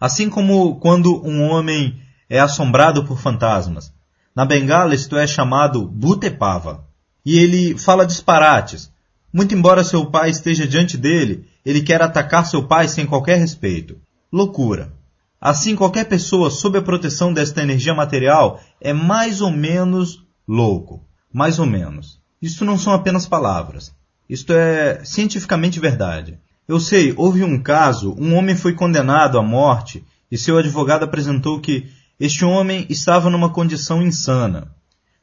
Assim 0.01 0.31
como 0.31 0.77
quando 0.77 1.27
um 1.27 1.43
homem 1.43 2.06
é 2.29 2.39
assombrado 2.39 3.05
por 3.05 3.19
fantasmas. 3.19 3.93
Na 4.35 4.45
Bengala 4.45 4.95
isto 4.95 5.17
é 5.17 5.27
chamado 5.27 5.87
Bhutepava. 5.87 6.85
E 7.25 7.39
ele 7.39 7.77
fala 7.79 8.07
disparates. 8.07 8.91
Muito 9.33 9.55
embora 9.55 9.85
seu 9.85 10.07
pai 10.07 10.31
esteja 10.31 10.67
diante 10.67 10.97
dele, 10.97 11.49
ele 11.65 11.83
quer 11.83 12.01
atacar 12.03 12.47
seu 12.47 12.67
pai 12.67 12.89
sem 12.89 13.07
qualquer 13.07 13.39
respeito. 13.39 13.97
Loucura. 14.33 14.93
Assim, 15.41 15.77
qualquer 15.77 16.05
pessoa 16.05 16.51
sob 16.51 16.79
a 16.79 16.83
proteção 16.83 17.33
desta 17.33 17.63
energia 17.63 17.95
material 17.95 18.61
é 18.81 18.93
mais 18.93 19.41
ou 19.41 19.51
menos 19.51 20.25
louco 20.47 21.07
mais 21.37 21.59
ou 21.59 21.67
menos. 21.67 22.19
Isto 22.41 22.65
não 22.65 22.79
são 22.79 22.95
apenas 22.95 23.27
palavras. 23.27 23.93
Isto 24.27 24.55
é 24.55 25.05
cientificamente 25.05 25.79
verdade. 25.79 26.39
Eu 26.67 26.81
sei, 26.81 27.13
houve 27.15 27.45
um 27.45 27.63
caso, 27.63 28.17
um 28.19 28.35
homem 28.35 28.57
foi 28.57 28.73
condenado 28.73 29.39
à 29.39 29.43
morte 29.43 30.03
e 30.33 30.39
seu 30.39 30.57
advogado 30.57 31.03
apresentou 31.03 31.61
que 31.61 31.91
este 32.19 32.45
homem 32.45 32.87
estava 32.89 33.29
numa 33.29 33.53
condição 33.53 34.03
insana. 34.03 34.75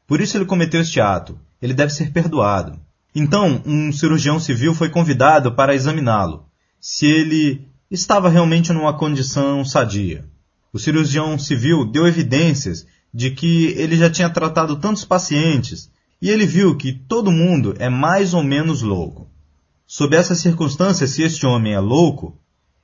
Por 0.06 0.20
isso 0.20 0.36
ele 0.36 0.44
cometeu 0.44 0.80
este 0.80 1.00
ato. 1.00 1.38
Ele 1.60 1.74
deve 1.74 1.92
ser 1.92 2.12
perdoado. 2.12 2.78
Então, 3.14 3.62
um 3.64 3.92
cirurgião 3.92 4.38
civil 4.38 4.74
foi 4.74 4.88
convidado 4.88 5.52
para 5.52 5.74
examiná-lo, 5.74 6.46
se 6.80 7.06
ele 7.06 7.68
estava 7.90 8.28
realmente 8.28 8.72
numa 8.72 8.92
condição 8.92 9.64
sadia. 9.64 10.24
O 10.72 10.78
cirurgião 10.78 11.38
civil 11.38 11.84
deu 11.84 12.06
evidências 12.06 12.86
de 13.12 13.30
que 13.30 13.66
ele 13.76 13.96
já 13.96 14.10
tinha 14.10 14.28
tratado 14.28 14.76
tantos 14.76 15.04
pacientes 15.04 15.88
e 16.20 16.28
ele 16.28 16.44
viu 16.44 16.76
que 16.76 16.92
todo 16.92 17.30
mundo 17.30 17.76
é 17.78 17.88
mais 17.88 18.34
ou 18.34 18.42
menos 18.42 18.82
louco. 18.82 19.28
Sob 19.86 20.16
essas 20.16 20.40
circunstâncias, 20.40 21.10
se 21.10 21.22
este 21.22 21.46
homem 21.46 21.74
é 21.74 21.78
louco, 21.78 22.36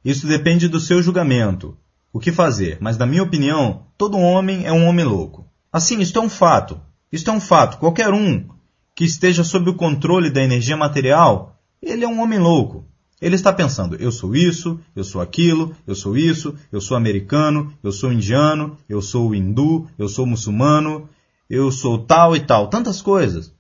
isso 0.05 0.29
depende 0.29 0.69
do 0.69 0.79
seu 0.79 1.03
julgamento. 1.03 1.77
O 2.13 2.21
que 2.21 2.31
fazer? 2.31 2.79
Mas, 2.81 2.97
na 2.97 3.07
minha 3.07 3.23
opinião, 3.23 3.87
todo 4.01 4.17
homem 4.17 4.65
é 4.65 4.73
um 4.73 4.87
homem 4.87 5.05
louco. 5.05 5.47
Assim, 5.71 6.01
isto 6.01 6.19
é 6.19 6.23
um 6.23 6.31
fato. 6.31 6.81
Isto 7.13 7.31
é 7.31 7.35
um 7.35 7.39
fato. 7.39 7.77
Qualquer 7.77 8.15
um 8.15 8.49
que 8.95 9.05
esteja 9.05 9.45
sob 9.45 9.69
o 9.69 9.75
controle 9.75 10.31
da 10.31 10.43
energia 10.43 10.75
material, 10.75 11.61
ele 11.83 12.03
é 12.03 12.09
um 12.09 12.23
homem 12.23 12.39
louco. 12.39 12.87
Ele 13.21 13.35
está 13.35 13.53
pensando, 13.53 13.97
eu 13.97 14.11
sou 14.11 14.35
isso, 14.35 14.81
eu 14.97 15.05
sou 15.05 15.21
aquilo, 15.21 15.77
eu 15.87 15.95
sou 15.95 16.17
isso, 16.17 16.55
eu 16.73 16.81
sou 16.81 16.97
americano, 16.97 17.75
eu 17.83 17.93
sou 17.93 18.11
indiano, 18.11 18.79
eu 18.89 19.03
sou 19.03 19.35
hindu, 19.35 19.87
eu 19.99 20.09
sou 20.09 20.25
muçulmano, 20.25 21.07
eu 21.51 21.71
sou 21.71 21.99
tal 21.99 22.35
e 22.35 22.41
tal, 22.41 22.69
tantas 22.69 23.03
coisas. 23.03 23.55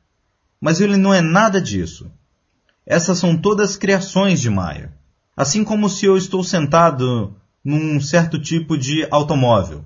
Mas 0.58 0.80
ele 0.80 0.96
não 0.96 1.12
é 1.12 1.20
nada 1.20 1.60
disso. 1.60 2.10
Essas 2.86 3.18
são 3.18 3.36
todas 3.36 3.76
criações 3.76 4.40
de 4.40 4.48
Maia. 4.48 4.94
Assim 5.36 5.62
como 5.62 5.86
se 5.90 6.06
eu 6.06 6.16
estou 6.16 6.42
sentado 6.42 7.36
num 7.62 8.00
certo 8.00 8.40
tipo 8.40 8.78
de 8.78 9.06
automóvel. 9.10 9.84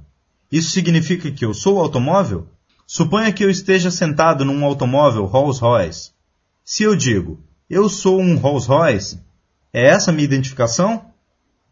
Isso 0.54 0.70
significa 0.70 1.32
que 1.32 1.44
eu 1.44 1.52
sou 1.52 1.78
o 1.78 1.80
automóvel? 1.80 2.46
Suponha 2.86 3.32
que 3.32 3.44
eu 3.44 3.50
esteja 3.50 3.90
sentado 3.90 4.44
num 4.44 4.64
automóvel 4.64 5.24
Rolls-Royce. 5.24 6.12
Se 6.64 6.84
eu 6.84 6.94
digo, 6.94 7.42
eu 7.68 7.88
sou 7.88 8.20
um 8.20 8.36
Rolls-Royce, 8.36 9.20
é 9.72 9.84
essa 9.88 10.12
minha 10.12 10.24
identificação? 10.24 11.06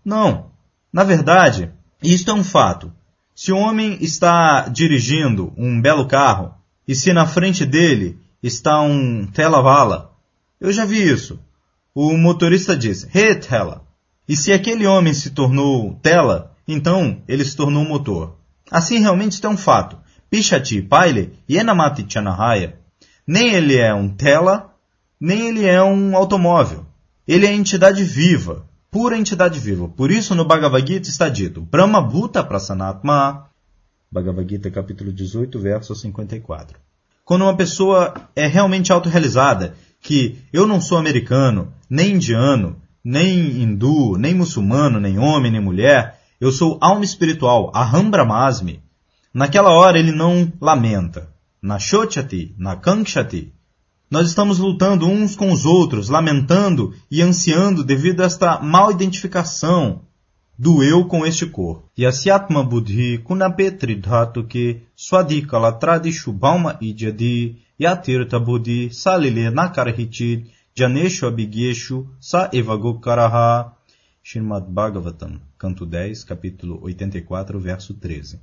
Não. 0.05 0.51
Na 0.93 1.05
verdade, 1.05 1.71
isto 2.03 2.33
é 2.33 2.35
um 2.35 2.43
fato. 2.43 2.93
Se 3.37 3.53
o 3.53 3.57
homem 3.57 3.99
está 4.01 4.67
dirigindo 4.69 5.53
um 5.57 5.81
belo 5.81 6.09
carro 6.09 6.53
e 6.87 6.93
se 6.93 7.13
na 7.13 7.25
frente 7.25 7.65
dele 7.65 8.19
está 8.43 8.81
um 8.81 9.29
tela-vala, 9.29 10.11
eu 10.61 10.73
já 10.73 10.85
vi 10.85 11.09
isso. 11.09 11.39
O 11.95 12.17
motorista 12.17 12.77
diz, 12.77 13.09
hey 13.15 13.37
tela. 13.37 13.87
E 14.29 14.37
se 14.37 14.53
aquele 14.53 14.89
homem 14.89 15.15
se 15.15 15.31
tornou 15.31 15.95
tela, 16.03 16.53
então 16.67 17.23
ele 17.29 17.45
se 17.45 17.57
tornou 17.57 17.85
motor. 17.85 18.42
Assim 18.73 19.01
realmente 19.01 19.45
é 19.45 19.49
um 19.51 19.57
fato. 19.57 19.99
Pichati 20.31 20.81
Paile 20.81 21.39
Yenamati 21.49 22.07
Chanahaya. 22.09 22.79
Nem 23.27 23.53
ele 23.53 23.77
é 23.77 23.93
um 23.93 24.09
tela, 24.09 24.75
nem 25.21 25.49
ele 25.49 25.67
é 25.67 25.83
um 25.83 26.17
automóvel. 26.17 26.87
Ele 27.29 27.47
é 27.47 27.53
entidade 27.53 28.03
viva, 28.03 28.65
pura 28.91 29.19
entidade 29.19 29.61
viva. 29.61 29.89
Por 29.89 30.11
isso 30.11 30.35
no 30.35 30.47
Bhagavad 30.47 30.91
Gita 30.91 31.11
está 31.11 31.29
dito 31.29 31.61
Brahma 31.61 32.01
Bhuta 32.01 32.43
Prasanatma. 32.43 33.47
Bhagavad 34.11 34.49
Gita 34.49 34.71
capítulo 34.71 35.13
18, 35.13 35.61
verso 35.61 35.95
54. 35.95 36.79
Quando 37.27 37.43
uma 37.43 37.55
pessoa 37.55 38.15
é 38.35 38.47
realmente 38.47 38.91
autorrealizada, 38.91 39.75
que 40.01 40.39
eu 40.51 40.67
não 40.67 40.81
sou 40.81 40.97
americano, 40.97 41.75
nem 41.91 42.15
indiano, 42.15 42.81
nem 43.05 43.61
hindu, 43.61 44.17
nem 44.17 44.35
muçulmano, 44.35 44.99
nem 44.99 45.19
homem, 45.19 45.53
nem 45.53 45.61
mulher, 45.61 46.22
eu 46.43 46.51
sou 46.51 46.77
alma 46.81 47.05
espiritual, 47.05 47.71
Aham 47.73 48.11
Brahmasmi, 48.11 48.83
Naquela 49.33 49.71
hora 49.71 49.97
ele 49.97 50.11
não 50.11 50.53
lamenta. 50.61 51.33
Na 51.63 51.79
Shochati, 51.79 52.53
na 52.59 52.75
Kankshati. 52.75 53.53
Nós 54.11 54.27
estamos 54.27 54.59
lutando 54.59 55.07
uns 55.07 55.37
com 55.37 55.53
os 55.53 55.65
outros, 55.65 56.09
lamentando 56.09 56.93
e 57.09 57.23
ansiando 57.23 57.85
devido 57.85 58.23
a 58.23 58.25
esta 58.25 58.59
mal 58.59 58.91
identificação 58.91 60.03
do 60.59 60.83
eu 60.83 61.05
com 61.05 61.25
este 61.25 61.47
corpo. 61.47 61.89
Yasyatma 61.97 62.65
buddhi 62.65 63.19
kunapetri 63.19 63.95
dhatuke 63.95 64.83
swadikala 64.97 65.71
tradishu 65.71 66.33
bhauma 66.33 66.77
idyadi 66.81 67.57
yatirta 67.79 68.41
buddhi 68.41 68.93
salile 68.93 69.49
nakarhichid 69.49 70.47
janeshu 70.75 71.25
abigeshu 71.27 72.09
sa 72.21 72.51
evagokaraha. 72.53 73.77
Srimad 74.25 74.67
Bhagavatam, 74.69 75.41
canto 75.59 75.85
10, 75.85 76.23
capítulo 76.23 76.79
84, 76.83 77.59
verso 77.59 77.93
13. 77.93 78.39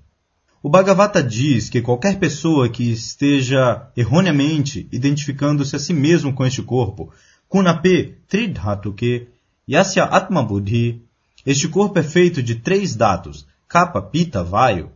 O 0.61 0.69
Bhagavata 0.69 1.23
diz 1.23 1.69
que 1.69 1.81
qualquer 1.81 2.19
pessoa 2.19 2.67
que 2.67 2.91
esteja 2.91 3.89
erroneamente 3.95 4.89
identificando-se 4.91 5.77
a 5.77 5.79
si 5.79 5.93
mesmo 5.93 6.33
com 6.33 6.45
este 6.45 6.61
corpo, 6.61 7.13
Kunape 7.47 8.17
Tridhatuke 8.27 9.29
Yasya 9.69 10.03
Atma 10.03 10.43
Buddhi, 10.43 11.01
este 11.45 11.69
corpo 11.69 11.97
é 11.97 12.03
feito 12.03 12.43
de 12.43 12.55
três 12.55 12.93
datos, 12.93 13.47
Kappa, 13.65 14.01
Pita, 14.01 14.43
Vaio. 14.43 14.91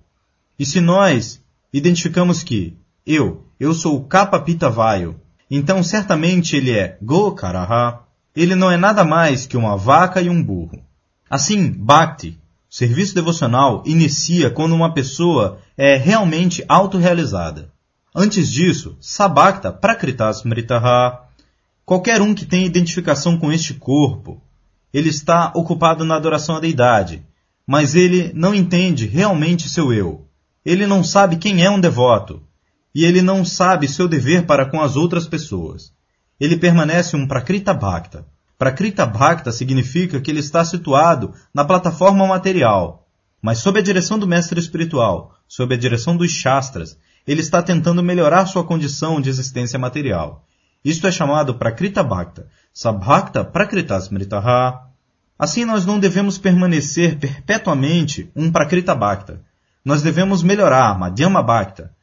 E 0.60 0.66
se 0.66 0.82
nós 0.82 1.42
identificamos 1.72 2.44
que 2.44 2.78
eu, 3.06 3.46
eu 3.58 3.74
sou 3.74 4.04
Kappa, 4.04 4.38
Pita, 4.38 4.70
Vaio, 4.70 5.18
então 5.50 5.82
certamente 5.82 6.58
ele 6.58 6.72
é 6.72 6.98
Gokaraha, 7.02 8.03
ele 8.36 8.56
não 8.56 8.72
é 8.72 8.78
nada 8.78 9.04
mais 9.04 9.46
que 9.46 9.58
uma 9.58 9.78
vaca 9.78 10.22
e 10.22 10.30
um 10.30 10.42
burro. 10.44 10.84
Assim, 11.30 11.70
Bhakti, 11.72 12.40
serviço 12.70 13.14
devocional 13.14 13.84
inicia 13.86 14.50
quando 14.50 14.74
uma 14.74 14.94
pessoa 14.94 15.60
é 15.78 15.96
realmente 15.96 16.64
autorrealizada. 16.68 17.72
Antes 18.16 18.52
disso, 18.52 18.96
Sabakta 19.00 19.72
Prakritas 19.72 20.44
Mritaha, 20.44 21.22
qualquer 21.86 22.22
um 22.22 22.34
que 22.34 22.46
tenha 22.46 22.66
identificação 22.66 23.38
com 23.38 23.52
este 23.52 23.74
corpo, 23.74 24.42
ele 24.94 25.10
está 25.10 25.52
ocupado 25.56 26.06
na 26.06 26.16
adoração 26.16 26.56
à 26.56 26.60
deidade, 26.60 27.24
mas 27.66 27.96
ele 27.96 28.32
não 28.36 28.54
entende 28.54 29.08
realmente 29.08 29.68
seu 29.68 29.92
eu. 29.92 30.28
Ele 30.64 30.86
não 30.86 31.04
sabe 31.04 31.38
quem 31.38 31.64
é 31.64 31.70
um 31.70 31.80
devoto, 31.80 32.42
e 32.94 33.04
ele 33.04 33.22
não 33.22 33.44
sabe 33.44 33.88
seu 33.88 34.08
dever 34.08 34.46
para 34.46 34.66
com 34.66 34.80
as 34.82 34.96
outras 34.96 35.28
pessoas. 35.28 35.92
Ele 36.44 36.58
permanece 36.58 37.16
um 37.16 37.26
Prakrita 37.26 37.74
Bhakta, 37.74 38.26
Prakrita 38.58 39.06
Bhakta 39.06 39.50
significa 39.50 40.20
que 40.20 40.30
ele 40.30 40.42
está 40.42 40.66
situado 40.66 41.34
na 41.54 41.64
plataforma 41.64 42.28
material, 42.28 43.08
mas 43.42 43.60
sob 43.60 43.80
a 43.80 43.82
direção 43.82 44.20
do 44.20 44.28
mestre 44.28 44.60
espiritual, 44.60 45.34
sob 45.48 45.74
a 45.74 45.78
direção 45.78 46.18
dos 46.18 46.32
Shastras, 46.32 46.98
ele 47.26 47.40
está 47.40 47.62
tentando 47.62 48.04
melhorar 48.04 48.46
sua 48.46 48.66
condição 48.66 49.22
de 49.22 49.30
existência 49.30 49.80
material. 49.80 50.46
Isto 50.84 51.08
é 51.08 51.14
chamado 51.14 51.56
Prakrita 51.56 52.04
Bhakta, 52.04 52.48
Sabhakta 52.74 53.46
Prakritasmritaha. 53.46 54.82
Assim 55.40 55.64
nós 55.64 55.86
não 55.86 55.98
devemos 55.98 56.38
permanecer 56.38 57.18
perpetuamente 57.18 58.30
um 58.36 58.52
Prakrita 58.52 58.94
Bhakta. 58.94 59.40
Nós 59.86 60.02
devemos 60.02 60.44
melhorar 60.44 61.00
Madhyama 61.00 61.42
Bhakta. 61.42 61.94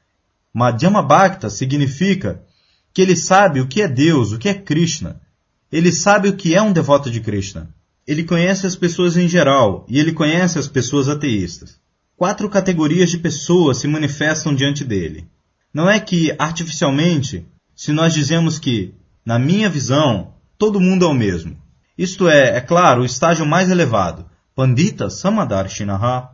Madhyama 0.51 1.03
Bhakta 1.03 1.51
significa 1.51 2.43
que 2.93 3.03
ele 3.03 3.17
sabe 3.17 3.61
o 3.61 3.67
que 3.67 3.83
é 3.83 3.89
Deus, 3.89 4.33
o 4.33 4.39
que 4.39 4.49
é 4.49 4.55
Krishna, 4.55 5.21
ele 5.71 5.93
sabe 5.93 6.29
o 6.29 6.37
que 6.37 6.55
é 6.55 6.63
um 6.63 6.73
devoto 6.73 7.11
de 7.11 7.21
Krishna. 7.21 7.73
Ele 8.07 8.25
conhece 8.25 8.67
as 8.67 8.75
pessoas 8.75 9.17
em 9.17 9.29
geral 9.29 9.87
e 9.89 10.01
ele 10.01 10.13
conhece 10.13 10.59
as 10.59 10.67
pessoas 10.67 11.09
ateístas. 11.09 11.79
Quatro 12.17 12.49
categorias 12.51 13.11
de 13.11 13.19
pessoas 13.19 13.79
se 13.79 13.87
manifestam 13.87 14.55
diante 14.55 14.85
dele. 14.85 15.27
Não 15.73 15.89
é 15.89 16.01
que, 16.01 16.35
artificialmente, 16.39 17.47
se 17.77 17.93
nós 17.93 18.13
dizemos 18.13 18.59
que, 18.59 18.93
na 19.25 19.39
minha 19.39 19.71
visão, 19.71 20.35
todo 20.59 20.81
mundo 20.81 21.05
é 21.05 21.09
o 21.09 21.15
mesmo. 21.15 21.57
Isto 21.97 22.29
é, 22.29 22.57
é 22.57 22.61
claro, 22.61 23.03
o 23.03 23.05
estágio 23.05 23.47
mais 23.47 23.71
elevado. 23.71 24.27
Pandita 24.57 25.09
Samadar 25.09 25.69
Shinaha, 25.69 26.31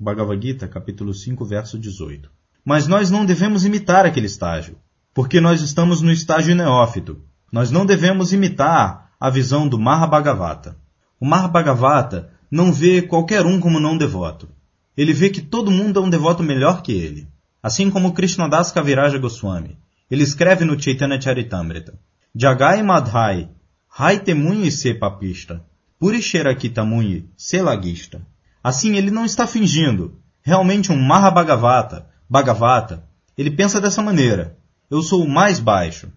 Bhagavad 0.00 0.44
Gita, 0.44 0.66
capítulo 0.66 1.12
5, 1.12 1.44
verso 1.44 1.78
18. 1.78 2.30
Mas 2.64 2.86
nós 2.86 3.10
não 3.10 3.26
devemos 3.26 3.64
imitar 3.64 4.06
aquele 4.06 4.26
estágio, 4.26 4.78
porque 5.18 5.40
nós 5.40 5.60
estamos 5.62 6.00
no 6.00 6.12
estágio 6.12 6.54
neófito, 6.54 7.20
nós 7.50 7.72
não 7.72 7.84
devemos 7.84 8.32
imitar 8.32 9.10
a 9.18 9.28
visão 9.28 9.66
do 9.66 9.76
Mahabhagavata. 9.76 10.76
O 11.18 11.26
Mahabhagavata 11.26 12.30
não 12.48 12.72
vê 12.72 13.02
qualquer 13.02 13.44
um 13.44 13.58
como 13.58 13.80
não 13.80 13.98
devoto. 13.98 14.48
Ele 14.96 15.12
vê 15.12 15.28
que 15.28 15.42
todo 15.42 15.72
mundo 15.72 15.98
é 15.98 16.02
um 16.04 16.08
devoto 16.08 16.44
melhor 16.44 16.82
que 16.82 16.92
ele. 16.92 17.26
Assim 17.60 17.90
como 17.90 18.12
Krishnadas 18.12 18.70
Kaviraja 18.70 19.18
Goswami. 19.18 19.76
Ele 20.08 20.22
escreve 20.22 20.64
no 20.64 20.80
Chaitanya 20.80 21.20
Charitamrita. 21.20 21.98
Jagai 22.32 22.84
Madhai, 22.84 23.50
Hai 23.88 24.20
Temunyi 24.20 24.70
Se 24.70 24.94
Papista, 24.94 25.64
Purisherakitamuni 25.98 27.28
Se 27.36 27.60
Lagista. 27.60 28.24
Assim, 28.62 28.94
ele 28.96 29.10
não 29.10 29.24
está 29.24 29.48
fingindo. 29.48 30.20
Realmente 30.42 30.92
um 30.92 30.96
Mahabhagavata, 30.96 32.06
Bhagavata, 32.30 33.02
ele 33.36 33.50
pensa 33.50 33.80
dessa 33.80 34.00
maneira. 34.00 34.56
Eu 34.90 35.02
sou 35.02 35.24
o 35.24 35.28
mais 35.28 35.60
baixo 35.60 36.08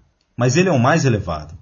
mas 0.41 0.57
ele 0.57 0.69
é 0.69 0.71
o 0.71 0.79
mais 0.79 1.05
elevado. 1.05 1.53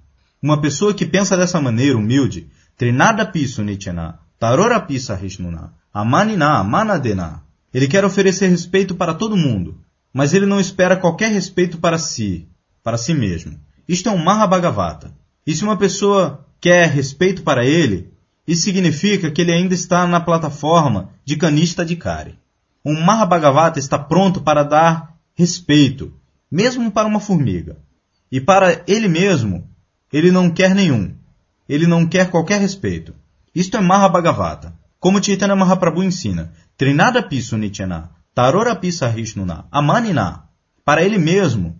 Uma 0.42 0.58
pessoa 0.58 0.94
que 0.94 1.04
pensa 1.04 1.36
dessa 1.36 1.60
maneira 1.60 1.98
humilde, 1.98 2.48
Trinada 2.78 3.26
piso 3.26 3.62
nityana, 3.62 4.18
tarora 4.38 4.80
pisa 4.80 5.14
rishnuna, 5.14 5.74
amanina 5.92 6.58
amanadena. 6.58 7.42
Ele 7.74 7.86
quer 7.86 8.06
oferecer 8.06 8.48
respeito 8.48 8.94
para 8.94 9.12
todo 9.12 9.36
mundo, 9.36 9.78
mas 10.14 10.32
ele 10.32 10.46
não 10.46 10.58
espera 10.58 10.96
qualquer 10.96 11.30
respeito 11.30 11.76
para 11.76 11.98
si, 11.98 12.48
para 12.82 12.96
si 12.96 13.12
mesmo. 13.12 13.60
Isto 13.86 14.08
é 14.08 14.12
um 14.12 14.24
Mahabhagavata. 14.24 15.12
E 15.46 15.54
se 15.54 15.62
uma 15.62 15.76
pessoa 15.76 16.46
quer 16.58 16.88
respeito 16.88 17.42
para 17.42 17.66
ele, 17.66 18.10
isso 18.46 18.62
significa 18.62 19.30
que 19.30 19.42
ele 19.42 19.52
ainda 19.52 19.74
está 19.74 20.06
na 20.06 20.20
plataforma 20.20 21.10
de 21.22 21.36
canista 21.36 21.84
de 21.84 21.96
Kari. 21.96 22.38
Um 22.82 22.98
Mahabhagavata 22.98 23.78
está 23.78 23.98
pronto 23.98 24.40
para 24.40 24.62
dar 24.62 25.14
respeito, 25.34 26.14
mesmo 26.50 26.90
para 26.90 27.06
uma 27.06 27.20
formiga. 27.20 27.76
E 28.30 28.40
para 28.40 28.82
ele 28.86 29.08
mesmo, 29.08 29.68
ele 30.12 30.30
não 30.30 30.50
quer 30.50 30.74
nenhum. 30.74 31.14
Ele 31.68 31.86
não 31.86 32.06
quer 32.06 32.30
qualquer 32.30 32.60
respeito. 32.60 33.14
Isto 33.54 33.76
é 33.76 33.80
Mahabhagavata. 33.80 34.74
Como 34.98 35.22
Chaitanya 35.22 35.56
Mahaprabhu 35.56 36.02
ensina, 36.02 36.52
Trinada 36.76 37.22
Pisu 37.22 37.56
Nityana, 37.56 38.10
Tarora 38.34 38.76
Pisa 38.76 39.08
Rishnuna, 39.08 39.66
Amanina. 39.70 40.44
Para 40.84 41.02
ele 41.02 41.18
mesmo, 41.18 41.78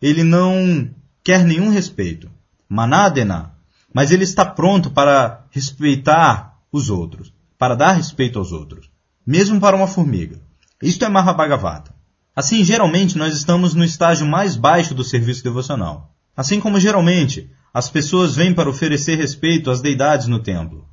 ele 0.00 0.24
não 0.24 0.90
quer 1.22 1.44
nenhum 1.44 1.70
respeito. 1.70 2.30
Manadena. 2.68 3.52
Mas 3.92 4.10
ele 4.10 4.24
está 4.24 4.44
pronto 4.44 4.90
para 4.90 5.44
respeitar 5.50 6.58
os 6.72 6.88
outros, 6.88 7.32
para 7.58 7.74
dar 7.74 7.92
respeito 7.92 8.38
aos 8.38 8.50
outros, 8.50 8.90
mesmo 9.26 9.60
para 9.60 9.76
uma 9.76 9.86
formiga. 9.86 10.40
Isto 10.82 11.04
é 11.04 11.08
Mahabhagavata. 11.08 11.91
Assim, 12.34 12.64
geralmente, 12.64 13.18
nós 13.18 13.34
estamos 13.34 13.74
no 13.74 13.84
estágio 13.84 14.26
mais 14.26 14.56
baixo 14.56 14.94
do 14.94 15.04
serviço 15.04 15.44
devocional. 15.44 16.10
Assim 16.36 16.60
como 16.60 16.80
geralmente 16.80 17.50
as 17.74 17.90
pessoas 17.90 18.34
vêm 18.34 18.54
para 18.54 18.70
oferecer 18.70 19.16
respeito 19.16 19.70
às 19.70 19.80
deidades 19.80 20.26
no 20.26 20.38
templo. 20.38 20.86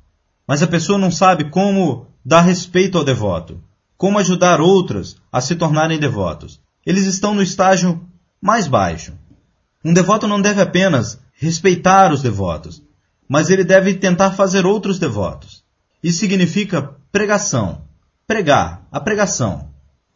Mas 0.46 0.62
a 0.62 0.66
pessoa 0.66 0.98
não 0.98 1.10
sabe 1.10 1.44
como 1.44 2.06
dar 2.24 2.42
respeito 2.42 2.98
ao 2.98 3.04
devoto, 3.04 3.62
como 3.96 4.18
ajudar 4.18 4.60
outras 4.60 5.16
a 5.32 5.40
se 5.40 5.54
tornarem 5.54 5.98
devotos. 5.98 6.60
eles 6.84 7.06
estão 7.06 7.34
no 7.34 7.42
estágio 7.42 8.06
mais 8.40 8.66
baixo. 8.66 9.12
Um 9.84 9.92
devoto 9.92 10.26
não 10.26 10.40
deve 10.40 10.60
apenas 10.60 11.20
respeitar 11.34 12.12
os 12.12 12.22
devotos, 12.22 12.82
mas 13.28 13.48
ele 13.48 13.64
deve 13.64 13.94
tentar 13.94 14.32
fazer 14.32 14.66
outros 14.66 14.98
devotos. 14.98 15.62
Isso 16.02 16.18
significa 16.18 16.94
pregação. 17.12 17.82
Pregar, 18.26 18.86
a 18.90 19.00
pregação. 19.00 19.69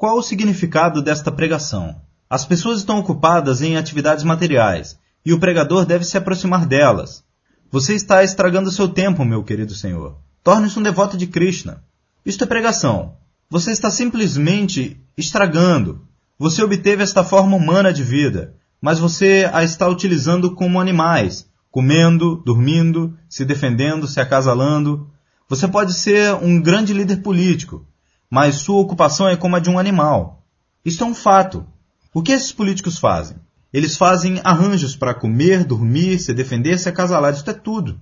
Qual 0.05 0.19
o 0.19 0.23
significado 0.23 1.01
desta 1.01 1.33
pregação? 1.33 1.97
As 2.29 2.45
pessoas 2.45 2.81
estão 2.81 2.99
ocupadas 2.99 3.63
em 3.63 3.79
atividades 3.79 4.23
materiais 4.23 4.99
e 5.25 5.33
o 5.33 5.41
pregador 5.41 5.87
deve 5.87 6.05
se 6.05 6.19
aproximar 6.19 6.67
delas. 6.67 7.25
Você 7.71 7.95
está 7.95 8.23
estragando 8.23 8.71
seu 8.71 8.87
tempo, 8.87 9.25
meu 9.25 9.43
querido 9.43 9.75
Senhor. 9.75 10.19
Torne-se 10.43 10.79
um 10.79 10.83
devoto 10.83 11.17
de 11.17 11.27
Krishna. 11.27 11.83
Isto 12.23 12.45
é 12.45 12.47
pregação. 12.47 13.17
Você 13.49 13.71
está 13.71 13.91
simplesmente 13.91 15.01
estragando. 15.17 16.07
Você 16.39 16.63
obteve 16.63 17.03
esta 17.03 17.25
forma 17.25 17.57
humana 17.57 17.91
de 17.91 18.03
vida, 18.03 18.57
mas 18.83 18.99
você 18.99 19.49
a 19.55 19.65
está 19.65 19.89
utilizando 19.89 20.55
como 20.55 20.83
animais, 20.83 21.49
comendo, 21.71 22.43
dormindo, 22.45 23.17
se 23.27 23.43
defendendo, 23.43 24.07
se 24.07 24.21
acasalando. 24.21 25.09
Você 25.49 25.67
pode 25.67 25.95
ser 25.95 26.35
um 26.35 26.61
grande 26.61 26.93
líder 26.93 27.23
político, 27.23 27.87
mas 28.31 28.57
sua 28.57 28.81
ocupação 28.81 29.29
é 29.29 29.37
como 29.37 29.57
a 29.57 29.61
de 29.61 29.71
um 29.71 29.79
animal. 29.79 30.43
Isto 30.85 31.05
é 31.05 31.07
um 31.07 31.15
fato. 31.15 31.67
O 32.13 32.23
que 32.23 32.33
esses 32.33 32.53
políticos 32.53 32.99
fazem? 32.99 33.37
Eles 33.73 33.97
fazem 33.97 34.41
arranjos 34.45 34.95
para 34.95 35.15
comer, 35.15 35.65
dormir, 35.65 36.19
se 36.19 36.33
defender, 36.33 36.79
se 36.79 36.89
acasalar. 36.89 37.33
Isto 37.33 37.51
é 37.51 37.55
tudo. 37.55 38.01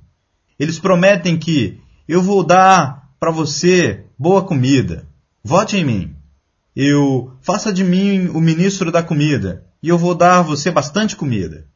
Eles 0.59 0.79
prometem 0.79 1.39
que 1.39 1.81
eu 2.07 2.21
vou 2.21 2.45
dar 2.45 3.11
para 3.19 3.31
você 3.31 4.05
boa 4.19 4.43
comida. 4.43 5.09
Vote 5.43 5.77
em 5.77 5.85
mim. 5.85 6.17
Eu 6.77 7.33
faça 7.41 7.73
de 7.73 7.85
mim 7.85 8.29
o 8.29 8.41
ministro 8.41 8.93
da 8.93 9.03
comida 9.03 9.67
e 9.83 9.89
eu 9.89 9.97
vou 9.97 10.15
dar 10.15 10.43
você 10.43 10.71
bastante 10.71 11.17
comida. 11.17 11.67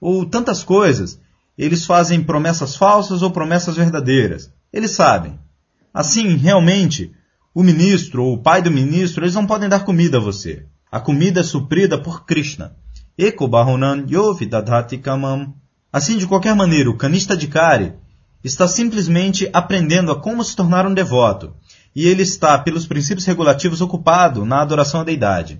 Ou 0.00 0.26
tantas 0.26 0.62
coisas 0.62 1.18
eles 1.56 1.86
fazem 1.86 2.22
promessas 2.22 2.76
falsas 2.76 3.22
ou 3.22 3.30
promessas 3.30 3.76
verdadeiras. 3.76 4.52
Eles 4.72 4.90
sabem. 4.90 5.38
Assim, 5.92 6.36
realmente, 6.36 7.12
o 7.56 7.62
ministro 7.62 8.22
ou 8.22 8.34
o 8.34 8.38
pai 8.38 8.60
do 8.60 8.70
ministro, 8.70 9.24
eles 9.24 9.34
não 9.34 9.46
podem 9.46 9.66
dar 9.66 9.82
comida 9.82 10.18
a 10.18 10.20
você. 10.20 10.66
A 10.92 11.00
comida 11.00 11.40
é 11.40 11.42
suprida 11.42 11.96
por 11.96 12.26
Krishna. 12.26 12.76
Eko 13.16 13.48
bahunan 13.48 14.04
yovidadhati 14.06 14.98
kamam. 14.98 15.54
Assim, 15.90 16.18
de 16.18 16.26
qualquer 16.26 16.54
maneira, 16.54 16.90
o 16.90 16.98
canista 16.98 17.34
de 17.34 17.46
Kari 17.46 17.94
está 18.44 18.68
simplesmente 18.68 19.48
aprendendo 19.54 20.12
a 20.12 20.20
como 20.20 20.44
se 20.44 20.54
tornar 20.54 20.86
um 20.86 20.92
devoto, 20.92 21.54
e 21.94 22.06
ele 22.06 22.20
está, 22.20 22.58
pelos 22.58 22.86
princípios 22.86 23.24
regulativos, 23.24 23.80
ocupado 23.80 24.44
na 24.44 24.60
adoração 24.60 25.00
à 25.00 25.04
deidade. 25.04 25.58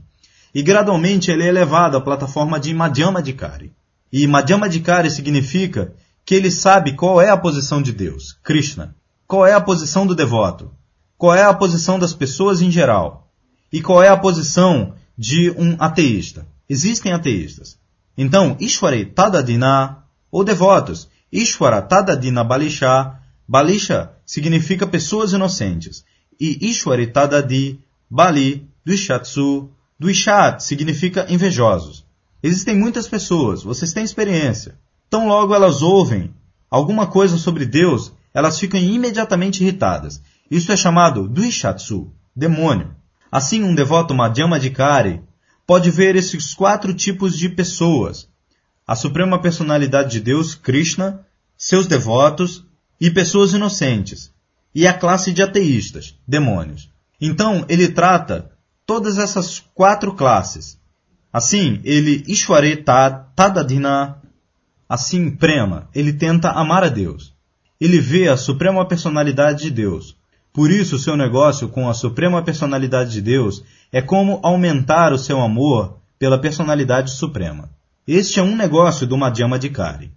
E 0.55 0.63
gradualmente 0.63 1.31
ele 1.31 1.45
é 1.45 1.49
elevado 1.49 1.97
à 1.97 2.01
plataforma 2.03 2.61
de 2.61 2.75
Madhyama 2.75 3.23
de 3.23 3.33
Kari. 3.33 3.73
E 4.13 4.27
Madhyamadikari 4.27 5.11
significa 5.11 5.95
que 6.27 6.35
ele 6.35 6.51
sabe 6.51 6.93
qual 6.93 7.23
é 7.23 7.31
a 7.31 7.39
posição 7.39 7.81
de 7.81 7.91
Deus, 7.91 8.39
Krishna, 8.45 8.95
qual 9.27 9.47
é 9.47 9.55
a 9.55 9.61
posição 9.63 10.07
do 10.07 10.15
devoto, 10.15 10.76
qual 11.19 11.35
é 11.35 11.43
a 11.43 11.55
posição 11.55 11.99
das 11.99 12.13
pessoas 12.13 12.61
em 12.61 12.71
geral 12.71 13.31
e 13.73 13.81
qual 13.81 14.03
é 14.03 14.09
a 14.09 14.17
posição 14.17 14.95
de 15.17 15.51
um 15.53 15.77
ateísta. 15.79 16.47
Existem 16.69 17.13
ateístas. 17.13 17.79
Então, 18.17 18.57
Ishwari 18.61 19.07
Tadadina, 19.07 20.05
ou 20.31 20.45
devotos, 20.45 21.09
Ishwara 21.33 21.83
Tadadina 21.83 22.45
Balisha, 22.45 23.19
Balisha 23.49 24.13
significa 24.25 24.87
pessoas 24.87 25.33
inocentes, 25.33 26.05
e 26.39 26.71
Ishwari 26.71 27.07
Tadadi, 27.07 27.79
Bali, 28.11 28.69
Duishatsu, 28.85 29.71
Duishat 29.99 30.63
significa 30.63 31.27
invejosos. 31.29 32.05
Existem 32.43 32.77
muitas 32.77 33.09
pessoas, 33.09 33.63
vocês 33.63 33.93
têm 33.93 34.05
experiência. 34.05 34.77
Tão 35.09 35.27
logo 35.27 35.55
elas 35.55 35.83
ouvem 35.83 36.35
alguma 36.71 37.07
coisa 37.07 37.39
sobre 37.39 37.65
Deus, 37.65 38.13
elas 38.35 38.59
ficam 38.59 38.79
imediatamente 38.79 39.63
irritadas. 39.63 40.21
Isso 40.51 40.73
é 40.73 40.77
chamado 40.77 41.29
Duishatsu, 41.29 42.13
demônio. 42.35 42.95
Assim, 43.31 43.63
um 43.63 43.75
devoto 43.75 44.15
Madhyama 44.15 44.59
Kari 44.71 45.23
pode 45.67 45.91
ver 45.91 46.17
esses 46.17 46.55
quatro 46.55 46.95
tipos 46.95 47.37
de 47.37 47.49
pessoas: 47.49 48.29
a 48.87 48.95
Suprema 48.95 49.41
Personalidade 49.41 50.11
de 50.13 50.21
Deus, 50.21 50.55
Krishna, 50.55 51.27
seus 51.57 51.87
devotos 51.87 52.65
e 53.01 53.11
pessoas 53.11 53.53
inocentes, 53.53 54.33
e 54.75 54.87
a 54.87 54.93
classe 54.93 55.33
de 55.33 55.43
ateístas, 55.43 56.15
demônios. 56.27 56.91
Então, 57.21 57.65
ele 57.69 57.89
trata 57.89 58.53
todas 58.87 59.19
essas 59.19 59.59
quatro 59.75 60.15
classes 60.15 60.79
Assim, 61.37 61.83
ele 61.85 62.25
Ishware 62.27 62.83
Tadadina, 62.83 64.23
assim 64.89 65.31
prema, 65.31 65.87
ele 65.95 66.15
tenta 66.15 66.51
amar 66.51 66.83
a 66.83 66.89
Deus. 66.89 67.35
Ele 67.79 68.01
vê 68.01 68.27
a 68.27 68.39
suprema 68.39 68.89
personalidade 68.89 69.65
de 69.65 69.71
Deus. 69.71 70.17
Por 70.57 70.71
isso, 70.71 70.99
seu 70.99 71.19
negócio 71.19 71.69
com 71.69 71.87
a 71.87 71.93
suprema 71.93 72.43
personalidade 72.43 73.11
de 73.11 73.21
Deus 73.21 73.63
é 73.93 74.01
como 74.01 74.41
aumentar 74.43 75.13
o 75.13 75.19
seu 75.19 75.43
amor 75.43 75.99
pela 76.19 76.41
personalidade 76.41 77.11
suprema. 77.11 77.69
Este 78.09 78.41
é 78.41 78.43
um 78.43 78.57
negócio 78.57 79.07
do 79.07 79.19
Madhyama 79.19 79.59
Kari. 79.59 80.11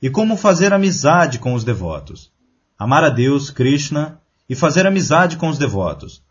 E 0.00 0.08
como 0.08 0.34
fazer 0.34 0.72
amizade 0.72 1.38
com 1.38 1.52
os 1.52 1.62
devotos. 1.62 2.32
Amar 2.78 3.04
a 3.04 3.10
Deus, 3.10 3.50
Krishna, 3.50 4.18
e 4.48 4.54
fazer 4.54 4.86
amizade 4.86 5.36
com 5.36 5.50
os 5.50 5.58
devotos. 5.58 6.22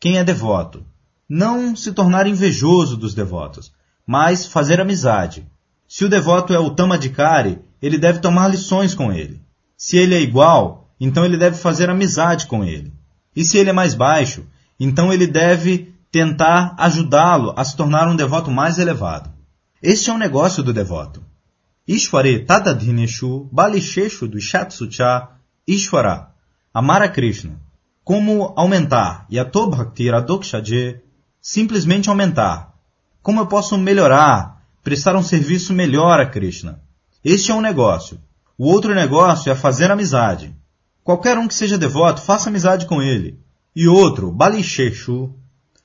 Quem 0.00 0.18
é 0.18 0.24
devoto? 0.24 0.84
não 1.28 1.76
se 1.76 1.92
tornar 1.92 2.26
invejoso 2.26 2.96
dos 2.96 3.14
devotos, 3.14 3.70
mas 4.04 4.44
fazer 4.44 4.80
amizade. 4.80 5.46
Se 5.86 6.04
o 6.04 6.08
devoto 6.08 6.52
é 6.54 6.58
o 6.58 6.70
Tamadikari, 6.70 7.60
ele 7.82 7.98
deve 7.98 8.18
tomar 8.18 8.48
lições 8.48 8.92
com 8.92 9.12
ele. 9.12 9.40
Se 9.76 9.96
ele 9.96 10.14
é 10.14 10.20
igual, 10.20 10.87
então 11.00 11.24
ele 11.24 11.36
deve 11.36 11.56
fazer 11.56 11.88
amizade 11.90 12.46
com 12.46 12.64
ele. 12.64 12.92
E 13.34 13.44
se 13.44 13.58
ele 13.58 13.70
é 13.70 13.72
mais 13.72 13.94
baixo, 13.94 14.46
então 14.78 15.12
ele 15.12 15.26
deve 15.26 15.94
tentar 16.10 16.74
ajudá-lo 16.78 17.52
a 17.56 17.64
se 17.64 17.76
tornar 17.76 18.08
um 18.08 18.16
devoto 18.16 18.50
mais 18.50 18.78
elevado. 18.78 19.30
Este 19.82 20.10
é 20.10 20.12
o 20.12 20.18
negócio 20.18 20.62
do 20.62 20.72
devoto. 20.72 21.22
Ishware 21.86 22.44
Tadadhineshu 22.44 23.48
Balisheshu 23.52 24.26
do 24.26 24.40
Shatsucha 24.40 25.28
Ishwara 25.66 26.28
Amara 26.74 27.08
Krishna. 27.08 27.60
Como 28.04 28.52
aumentar 28.56 29.26
Yatobhakti 29.30 30.10
Radokshaje 30.10 31.00
simplesmente 31.40 32.08
aumentar. 32.08 32.74
Como 33.22 33.40
eu 33.40 33.46
posso 33.46 33.78
melhorar, 33.78 34.62
prestar 34.82 35.14
um 35.16 35.22
serviço 35.22 35.72
melhor 35.72 36.20
a 36.20 36.26
Krishna? 36.26 36.80
Este 37.24 37.50
é 37.50 37.54
um 37.54 37.60
negócio. 37.60 38.20
O 38.56 38.66
outro 38.66 38.94
negócio 38.94 39.52
é 39.52 39.54
fazer 39.54 39.90
amizade. 39.90 40.54
Qualquer 41.08 41.38
um 41.38 41.48
que 41.48 41.54
seja 41.54 41.78
devoto, 41.78 42.20
faça 42.20 42.50
amizade 42.50 42.84
com 42.84 43.00
ele. 43.00 43.40
E 43.74 43.88
outro, 43.88 44.30
Balisheshu, 44.30 45.34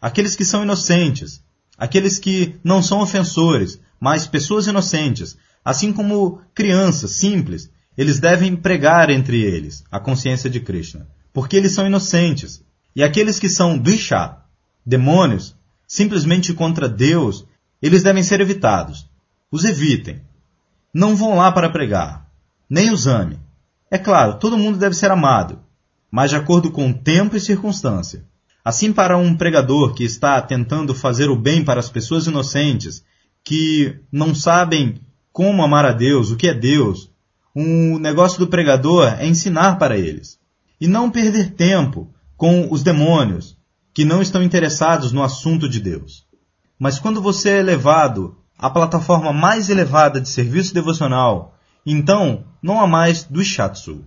aqueles 0.01 0.35
que 0.35 0.43
são 0.43 0.63
inocentes, 0.63 1.41
aqueles 1.77 2.19
que 2.19 2.59
não 2.61 2.83
são 2.83 2.99
ofensores, 2.99 3.79
mas 4.01 4.27
pessoas 4.27 4.67
inocentes, 4.67 5.37
assim 5.63 5.93
como 5.93 6.41
crianças 6.53 7.11
simples, 7.11 7.71
eles 7.97 8.19
devem 8.19 8.53
pregar 8.53 9.09
entre 9.09 9.41
eles 9.41 9.85
a 9.89 9.97
consciência 9.97 10.49
de 10.49 10.59
Krishna, 10.59 11.07
porque 11.31 11.55
eles 11.55 11.71
são 11.71 11.87
inocentes. 11.87 12.61
E 12.93 13.01
aqueles 13.01 13.39
que 13.39 13.47
são 13.47 13.77
Dvisha, 13.77 14.39
demônios, 14.85 15.55
simplesmente 15.87 16.53
contra 16.53 16.89
Deus, 16.89 17.45
eles 17.81 18.03
devem 18.03 18.23
ser 18.23 18.41
evitados. 18.41 19.09
Os 19.49 19.63
evitem. 19.63 20.21
Não 20.93 21.15
vão 21.15 21.37
lá 21.37 21.49
para 21.49 21.69
pregar. 21.69 22.29
Nem 22.69 22.91
os 22.91 23.07
ame. 23.07 23.39
É 23.93 23.99
claro, 23.99 24.39
todo 24.39 24.57
mundo 24.57 24.79
deve 24.79 24.95
ser 24.95 25.11
amado, 25.11 25.59
mas 26.09 26.31
de 26.31 26.35
acordo 26.35 26.71
com 26.71 26.91
tempo 26.91 27.37
e 27.37 27.39
circunstância. 27.39 28.25
Assim, 28.65 28.91
para 28.91 29.19
um 29.19 29.35
pregador 29.35 29.93
que 29.93 30.03
está 30.03 30.41
tentando 30.41 30.95
fazer 30.95 31.29
o 31.29 31.35
bem 31.35 31.63
para 31.63 31.79
as 31.79 31.91
pessoas 31.91 32.25
inocentes, 32.25 33.05
que 33.43 33.99
não 34.11 34.33
sabem 34.33 34.99
como 35.31 35.61
amar 35.61 35.85
a 35.85 35.91
Deus, 35.91 36.31
o 36.31 36.35
que 36.35 36.47
é 36.47 36.55
Deus, 36.55 37.11
o 37.53 37.99
negócio 37.99 38.39
do 38.39 38.47
pregador 38.47 39.13
é 39.13 39.27
ensinar 39.27 39.77
para 39.77 39.95
eles. 39.95 40.39
E 40.81 40.87
não 40.87 41.11
perder 41.11 41.51
tempo 41.51 42.11
com 42.35 42.67
os 42.71 42.81
demônios, 42.81 43.55
que 43.93 44.03
não 44.03 44.23
estão 44.23 44.41
interessados 44.41 45.11
no 45.11 45.21
assunto 45.21 45.69
de 45.69 45.79
Deus. 45.79 46.25
Mas 46.79 46.97
quando 46.97 47.21
você 47.21 47.59
é 47.59 47.61
levado 47.61 48.35
à 48.57 48.71
plataforma 48.71 49.31
mais 49.31 49.69
elevada 49.69 50.19
de 50.19 50.29
serviço 50.29 50.73
devocional, 50.73 51.52
então 51.85 52.45
não 52.61 52.79
há 52.79 52.87
mais 52.87 53.23
Dushatsu, 53.23 54.03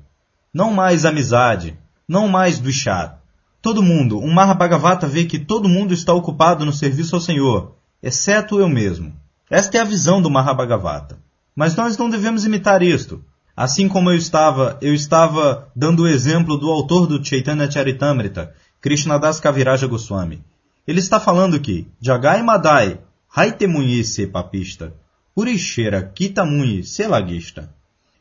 não 0.53 0.73
mais 0.73 1.05
amizade, 1.05 1.79
não 2.09 2.29
mais 2.29 2.59
Dushat. 2.59 3.17
Todo 3.61 3.83
mundo, 3.83 4.19
um 4.19 4.33
Mahabhagavata 4.33 5.07
vê 5.07 5.25
que 5.25 5.39
todo 5.39 5.69
mundo 5.69 5.93
está 5.93 6.15
ocupado 6.15 6.65
no 6.65 6.73
serviço 6.73 7.15
ao 7.15 7.21
Senhor, 7.21 7.75
exceto 8.03 8.61
eu 8.61 8.69
mesmo. 8.69 9.13
Esta 9.51 9.79
é 9.79 9.81
a 9.81 9.85
visão 9.85 10.23
do 10.23 10.31
Mahabhagavata. 10.31 11.19
Mas 11.55 11.75
nós 11.75 11.97
não 11.99 12.09
devemos 12.09 12.45
imitar 12.45 12.83
isto. 12.83 13.25
Assim 13.57 13.89
como 13.89 14.11
eu 14.11 14.17
estava, 14.17 14.79
eu 14.81 14.95
estava 14.95 15.69
dando 15.75 16.03
o 16.03 16.09
exemplo 16.09 16.57
do 16.57 16.71
autor 16.71 17.07
do 17.07 17.25
Chaitanya 17.25 17.71
Charitamrita, 17.71 18.55
Krishnadas 18.81 19.41
Kaviraja 19.41 19.87
Goswami. 19.87 20.45
Ele 20.87 21.01
está 21.01 21.19
falando 21.19 21.59
que 21.59 21.89
Jagai 22.01 22.43
Madai 22.43 23.01
Haitemunyi 23.35 24.05
se 24.05 24.27
papista, 24.27 24.95
Urixera 25.37 26.03
Kitamunyi 26.03 26.83
se 26.83 27.07
laguista. 27.07 27.71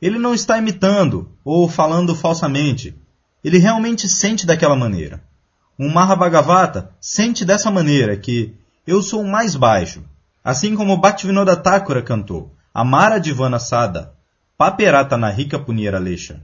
Ele 0.02 0.20
não 0.20 0.34
está 0.34 0.58
imitando 0.58 1.32
ou 1.46 1.70
falando 1.70 2.14
falsamente. 2.14 2.94
Ele 3.42 3.58
realmente 3.58 4.10
sente 4.10 4.46
daquela 4.46 4.76
maneira. 4.76 5.24
Um 5.80 5.90
Mahabhagavata 5.90 6.92
sente 7.00 7.46
dessa 7.46 7.72
maneira 7.72 8.18
que 8.18 8.54
eu 8.86 9.02
sou 9.02 9.22
o 9.22 9.28
mais 9.28 9.56
baixo. 9.56 10.04
Assim 10.44 10.76
como 10.76 10.98
Bhaktivinoda 10.98 11.56
Thakura 11.56 12.02
cantou, 12.02 12.54
Amara 12.74 13.18
Divana 13.18 13.60
Sada, 13.60 14.14
Paperata 14.58 15.16
Nahika 15.18 15.58
Punira 15.58 15.98
Lesha. 15.98 16.42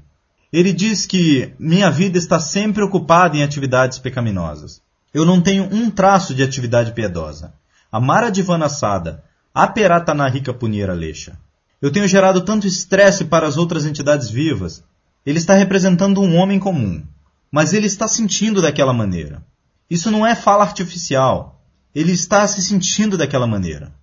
Ele 0.54 0.72
diz 0.72 1.06
que 1.06 1.54
minha 1.60 1.92
vida 1.92 2.18
está 2.18 2.40
sempre 2.40 2.82
ocupada 2.82 3.36
em 3.36 3.44
atividades 3.44 4.00
pecaminosas. 4.00 4.82
Eu 5.14 5.26
não 5.26 5.42
tenho 5.42 5.66
um 5.66 5.92
traço 5.92 6.34
de 6.34 6.44
atividade 6.44 6.94
piedosa. 6.94 7.54
Amara 7.92 8.32
Divana 8.32 8.70
Sada, 8.70 9.24
Aperata 9.54 10.14
Nahika 10.14 10.54
Punira 10.54 10.94
Lesha. 10.94 11.38
Eu 11.82 11.92
tenho 11.92 12.08
gerado 12.08 12.40
tanto 12.40 12.66
estresse 12.66 13.26
para 13.26 13.46
as 13.46 13.58
outras 13.58 13.86
entidades 13.86 14.30
vivas. 14.30 14.82
Ele 15.26 15.40
está 15.40 15.54
representando 15.54 16.22
um 16.22 16.38
homem 16.38 16.58
comum, 16.58 17.04
mas 17.52 17.74
ele 17.74 17.86
está 17.86 18.08
sentindo 18.08 18.62
daquela 18.62 18.94
maneira. 18.94 19.44
Isso 19.90 20.10
não 20.10 20.26
é 20.26 20.36
fala 20.36 20.64
artificial. 20.64 21.62
Ele 21.94 22.14
está 22.14 22.48
se 22.48 22.62
sentindo 22.62 23.18
daquela 23.18 23.46
maneira. 23.46 23.94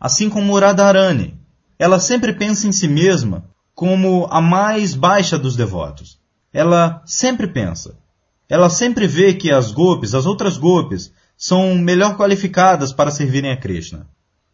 Assim 0.00 0.28
como 0.28 0.58
Radharani, 0.58 1.38
ela 1.78 2.00
sempre 2.00 2.32
pensa 2.32 2.66
em 2.66 2.72
si 2.72 2.88
mesma 2.88 3.44
como 3.76 4.26
a 4.28 4.40
mais 4.40 4.96
baixa 4.96 5.38
dos 5.38 5.54
devotos. 5.54 6.18
Ela 6.52 7.00
sempre 7.06 7.46
pensa. 7.46 7.96
Ela 8.48 8.68
sempre 8.68 9.06
vê 9.06 9.34
que 9.34 9.52
as 9.52 9.70
golpes, 9.70 10.14
as 10.14 10.26
outras 10.26 10.56
golpes, 10.56 11.12
são 11.36 11.76
melhor 11.76 12.16
qualificadas 12.16 12.92
para 12.92 13.12
servirem 13.12 13.52
a 13.52 13.56
Krishna. 13.56 14.08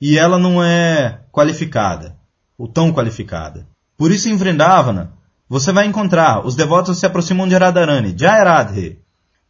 E 0.04 0.18
ela 0.18 0.36
não 0.36 0.60
é 0.60 1.20
qualificada 1.30 2.18
ou 2.58 2.66
tão 2.66 2.92
qualificada. 2.92 3.68
Por 3.96 4.10
isso 4.10 4.28
em 4.28 4.36
Vrindavana, 4.36 5.12
você 5.48 5.70
vai 5.70 5.86
encontrar, 5.86 6.44
os 6.44 6.56
devotos 6.56 6.98
se 6.98 7.06
aproximam 7.06 7.46
de 7.46 7.54
Radharani, 7.54 8.12
Jai 8.18 8.42
Radhe, 8.42 8.98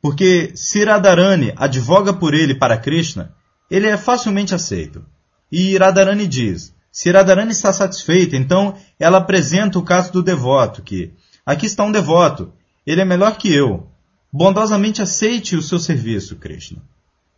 porque 0.03 0.53
se 0.55 0.85
Radharani 0.85 1.55
advoga 1.57 2.13
por 2.13 2.35
ele 2.35 2.55
para 2.55 2.77
Krishna, 2.77 3.35
ele 3.71 3.87
é 3.87 3.97
facilmente 3.97 4.55
aceito. 4.55 5.03
E 5.51 5.79
Radharani 5.79 6.27
diz, 6.27 6.75
se 6.91 7.11
Radharani 7.11 7.53
está 7.53 7.73
satisfeita, 7.73 8.37
então 8.37 8.75
ela 9.01 9.17
apresenta 9.17 9.79
o 9.79 9.83
caso 9.83 10.13
do 10.13 10.23
devoto, 10.23 10.83
que 10.83 11.15
aqui 11.47 11.65
está 11.65 11.83
um 11.83 11.91
devoto, 11.91 12.53
ele 12.87 13.01
é 13.01 13.07
melhor 13.07 13.39
que 13.39 13.51
eu. 13.51 13.87
Bondosamente 14.31 15.01
aceite 15.01 15.57
o 15.57 15.63
seu 15.63 15.79
serviço, 15.79 16.37
Krishna. 16.37 16.83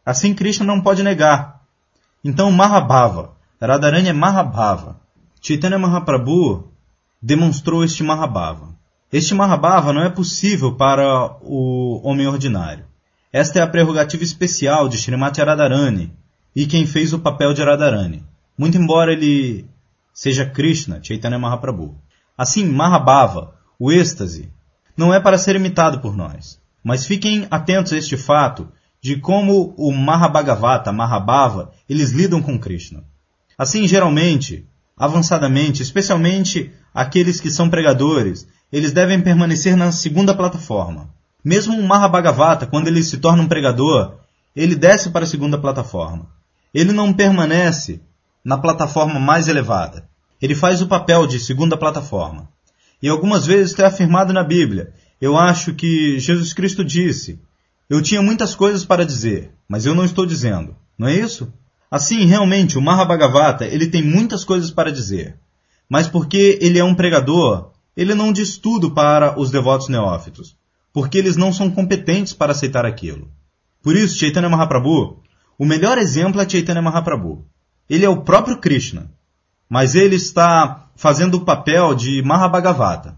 Assim 0.05 0.35
Krishna 0.35 0.67
não 0.67 0.81
pode 0.81 1.05
negar. 1.05 1.54
Então 2.25 2.51
Mahabhava, 2.51 3.35
Radharani 3.61 4.09
é 4.09 4.13
Mahabhava. 4.13 4.99
Chaitanya 5.43 5.79
Mahaprabhu 5.79 6.73
demonstrou 7.21 7.85
este 7.85 8.03
Mahabhava. 8.03 8.75
Este 9.13 9.35
Mahabhava 9.35 9.93
não 9.93 10.03
é 10.03 10.09
possível 10.09 10.75
para 10.75 11.37
o 11.43 12.01
homem 12.03 12.27
ordinário. 12.27 12.87
Esta 13.31 13.59
é 13.59 13.63
a 13.63 13.67
prerrogativa 13.67 14.25
especial 14.25 14.89
de 14.89 14.97
Srimati 14.97 15.43
Radharani 15.43 16.13
e 16.57 16.67
quem 16.67 16.87
fez 16.87 17.13
o 17.13 17.19
papel 17.19 17.53
de 17.53 17.63
Radharani. 17.63 18.25
Muito 18.57 18.79
embora 18.79 19.13
ele 19.13 19.69
seja 20.15 20.47
Krishna, 20.47 21.01
Chaitanya 21.03 21.39
Mahaprabhu. 21.39 21.95
Assim, 22.39 22.65
Mahabhava, 22.65 23.55
o 23.79 23.93
êxtase, 23.93 24.51
não 24.97 25.13
é 25.13 25.21
para 25.21 25.37
ser 25.37 25.57
imitado 25.57 26.01
por 26.01 26.17
nós. 26.17 26.59
Mas 26.83 27.07
fiquem 27.07 27.47
atentos 27.51 27.93
a 27.93 27.99
este 27.99 28.17
fato 28.17 28.69
de 29.05 29.17
como 29.19 29.75
o 29.77 29.93
Mahabhagavata, 29.93 30.91
Mahabhava, 30.91 31.73
eles 31.87 32.13
lidam 32.13 32.41
com 32.41 32.59
Krishna. 32.59 33.05
Assim, 33.59 33.87
geralmente, 33.87 34.67
avançadamente, 34.97 35.83
especialmente 35.83 36.73
aqueles 36.95 37.39
que 37.39 37.51
são 37.51 37.69
pregadores, 37.69 38.49
eles 38.73 38.93
devem 38.93 39.21
permanecer 39.21 39.77
na 39.77 39.93
segunda 39.93 40.35
plataforma. 40.35 41.11
Mesmo 41.45 41.75
um 41.75 41.87
Mahabhagavata, 41.87 42.67
quando 42.67 42.89
ele 42.89 43.03
se 43.03 43.19
torna 43.19 43.43
um 43.43 43.47
pregador, 43.47 44.21
ele 44.57 44.75
desce 44.75 45.11
para 45.11 45.25
a 45.25 45.29
segunda 45.29 45.59
plataforma. 45.59 46.27
Ele 46.73 46.91
não 46.91 47.13
permanece 47.13 48.01
na 48.43 48.57
plataforma 48.57 49.21
mais 49.21 49.49
elevada. 49.49 50.09
Ele 50.41 50.55
faz 50.55 50.81
o 50.81 50.87
papel 50.87 51.27
de 51.27 51.39
segunda 51.39 51.77
plataforma. 51.77 52.49
E 53.03 53.09
algumas 53.11 53.45
vezes 53.45 53.73
está 53.73 53.89
afirmado 53.89 54.33
na 54.33 54.43
Bíblia. 54.43 54.95
Eu 55.21 55.37
acho 55.37 55.75
que 55.75 56.19
Jesus 56.19 56.55
Cristo 56.55 56.83
disse: 56.83 57.39
Eu 57.89 58.01
tinha 58.01 58.23
muitas 58.23 58.55
coisas 58.55 58.85
para 58.85 59.05
dizer, 59.05 59.53
mas 59.69 59.85
eu 59.85 59.95
não 59.95 60.05
estou 60.05 60.25
dizendo. 60.25 60.75
Não 60.99 61.09
é 61.09 61.15
isso? 61.15 61.53
Assim, 61.91 62.25
realmente, 62.25 62.79
o 62.79 62.83
Mahabhagavata, 62.83 63.67
ele 63.67 63.87
tem 63.87 64.03
muitas 64.03 64.43
coisas 64.43 64.71
para 64.71 64.91
dizer. 64.91 65.37
Mas 65.89 66.09
porque 66.09 66.59
ele 66.61 66.79
é 66.79 66.85
um 66.85 66.95
pregador, 66.95 67.73
ele 67.97 68.15
não 68.15 68.33
diz 68.33 68.57
tudo 68.57 68.91
para 68.91 69.39
os 69.39 69.51
devotos 69.51 69.89
neófitos, 69.89 70.57
porque 70.93 71.19
eles 71.19 71.37
não 71.37 71.53
são 71.53 71.71
competentes 71.71 72.33
para 72.33 72.53
aceitar 72.53 72.87
aquilo. 72.87 73.31
Por 73.83 73.95
isso, 73.95 74.19
Chaitanya 74.19 74.49
Mahaprabhu, 74.49 75.21
o 75.59 75.65
melhor 75.65 75.99
exemplo 75.99 76.41
é 76.41 76.49
Chaitanya 76.49 76.83
Mahaprabhu. 76.83 77.45
Ele 77.89 78.05
é 78.05 78.09
o 78.09 78.23
próprio 78.23 78.57
Krishna, 78.57 79.11
mas 79.69 79.95
ele 79.95 80.17
está 80.17 80.89
fazendo 80.97 81.37
o 81.37 81.45
papel 81.45 81.95
de 81.95 82.23
Mahabhagavata. 82.23 83.17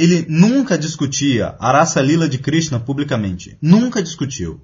Ele 0.00 0.24
nunca 0.30 0.78
discutia 0.78 1.56
a 1.58 1.72
raça 1.72 2.00
lila 2.00 2.26
de 2.26 2.38
Krishna 2.38 2.80
publicamente. 2.80 3.58
Nunca 3.60 4.02
discutiu. 4.02 4.58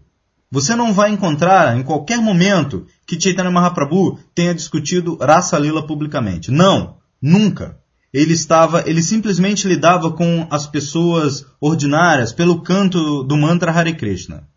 Você 0.50 0.74
não 0.74 0.94
vai 0.94 1.10
encontrar 1.10 1.76
em 1.76 1.82
qualquer 1.82 2.22
momento 2.22 2.86
que 3.06 3.20
Chaitanya 3.20 3.50
Mahaprabhu 3.50 4.18
tenha 4.34 4.54
discutido 4.54 5.18
raça 5.20 5.58
lila 5.58 5.86
publicamente. 5.86 6.50
Não, 6.50 6.96
nunca. 7.20 7.78
Ele 8.14 8.32
estava, 8.32 8.84
ele 8.86 9.02
simplesmente 9.02 9.68
lidava 9.68 10.10
com 10.10 10.46
as 10.50 10.66
pessoas 10.66 11.44
ordinárias 11.60 12.32
pelo 12.32 12.62
canto 12.62 13.22
do 13.22 13.36
mantra 13.36 13.70
Hare 13.70 13.92
Krishna. 13.92 14.48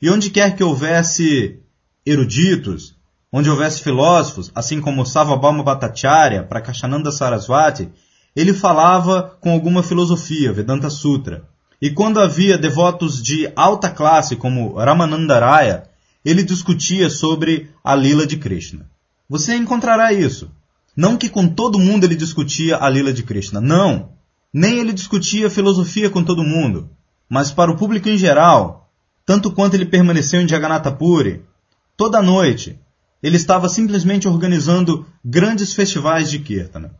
E 0.00 0.08
onde 0.08 0.30
quer 0.30 0.56
que 0.56 0.64
houvesse 0.64 1.60
eruditos, 2.06 2.96
onde 3.30 3.50
houvesse 3.50 3.82
filósofos, 3.82 4.50
assim 4.54 4.80
como 4.80 5.04
Savabhama 5.04 5.62
Bhattacharya, 5.62 6.42
Prakashananda 6.42 7.12
Saraswati, 7.12 7.90
ele 8.36 8.52
falava 8.52 9.34
com 9.40 9.50
alguma 9.50 9.82
filosofia, 9.82 10.52
Vedanta 10.52 10.90
Sutra. 10.90 11.48
E 11.80 11.90
quando 11.90 12.20
havia 12.20 12.58
devotos 12.58 13.22
de 13.22 13.50
alta 13.56 13.88
classe, 13.88 14.36
como 14.36 14.74
Ramanandaraya, 14.74 15.84
ele 16.22 16.42
discutia 16.42 17.08
sobre 17.08 17.70
a 17.82 17.94
lila 17.94 18.26
de 18.26 18.36
Krishna. 18.36 18.86
Você 19.28 19.56
encontrará 19.56 20.12
isso. 20.12 20.50
Não 20.94 21.16
que 21.16 21.30
com 21.30 21.48
todo 21.48 21.78
mundo 21.78 22.04
ele 22.04 22.14
discutia 22.14 22.78
a 22.78 22.88
lila 22.90 23.12
de 23.12 23.22
Krishna, 23.22 23.60
não. 23.60 24.10
Nem 24.52 24.78
ele 24.78 24.92
discutia 24.92 25.50
filosofia 25.50 26.10
com 26.10 26.22
todo 26.22 26.44
mundo. 26.44 26.90
Mas 27.28 27.50
para 27.50 27.70
o 27.70 27.76
público 27.76 28.08
em 28.08 28.18
geral, 28.18 28.90
tanto 29.24 29.50
quanto 29.50 29.74
ele 29.74 29.86
permaneceu 29.86 30.40
em 30.40 30.48
Jagannatha 30.48 30.92
Puri, 30.92 31.42
toda 31.96 32.22
noite, 32.22 32.78
ele 33.22 33.36
estava 33.36 33.68
simplesmente 33.68 34.28
organizando 34.28 35.06
grandes 35.24 35.72
festivais 35.74 36.30
de 36.30 36.38
Kirtana. 36.38 36.94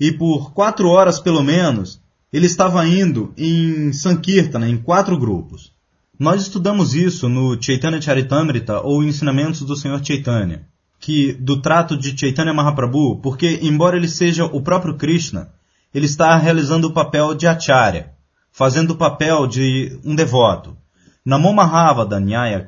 E 0.00 0.10
por 0.10 0.52
quatro 0.54 0.88
horas 0.88 1.20
pelo 1.20 1.42
menos, 1.42 2.00
ele 2.32 2.46
estava 2.46 2.86
indo 2.86 3.34
em 3.36 3.92
Sankirtana, 3.92 4.66
em 4.66 4.78
quatro 4.78 5.18
grupos. 5.18 5.72
Nós 6.18 6.42
estudamos 6.42 6.94
isso 6.94 7.28
no 7.28 7.60
Chaitanya 7.62 8.00
Charitamrita, 8.00 8.80
ou 8.80 9.04
Ensinamentos 9.04 9.60
do 9.62 9.76
Senhor 9.76 10.02
Chaitanya, 10.02 10.66
que 10.98 11.34
do 11.34 11.60
trato 11.60 11.96
de 11.98 12.18
Chaitanya 12.18 12.54
Mahaprabhu, 12.54 13.20
porque 13.22 13.58
embora 13.62 13.96
ele 13.96 14.08
seja 14.08 14.46
o 14.46 14.62
próprio 14.62 14.96
Krishna, 14.96 15.50
ele 15.94 16.06
está 16.06 16.36
realizando 16.36 16.88
o 16.88 16.92
papel 16.92 17.34
de 17.34 17.46
acharya, 17.46 18.12
fazendo 18.52 18.92
o 18.92 18.96
papel 18.96 19.46
de 19.46 19.98
um 20.04 20.14
devoto. 20.14 20.76
Namo 21.24 21.52
Mahavada 21.52 22.18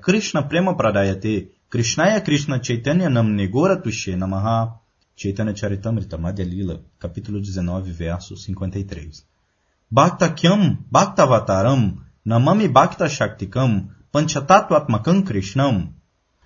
Krishna 0.03 0.42
Prema 0.42 0.77
Pradayate 0.77 1.51
Krishnaya 1.71 2.21
Krishna 2.21 2.62
Chaitanya 2.62 3.09
Nam 3.09 3.29
Negora 3.31 3.77
Tushe 3.77 4.14
Namaha 4.16 4.82
Chaitanya 5.14 5.55
Charitamrita 5.55 6.16
Madhya 6.16 6.81
capítulo 6.98 7.40
19, 7.40 7.92
verso 7.92 8.37
53. 8.37 9.25
Bhaktakyam 9.90 10.79
Bhaktavataram 10.90 11.98
Namami 12.25 12.66
Bhakta 12.66 13.09
Shaktikam 13.09 13.88
Panchatatvatmakam 14.11 15.22
Krishnam. 15.22 15.92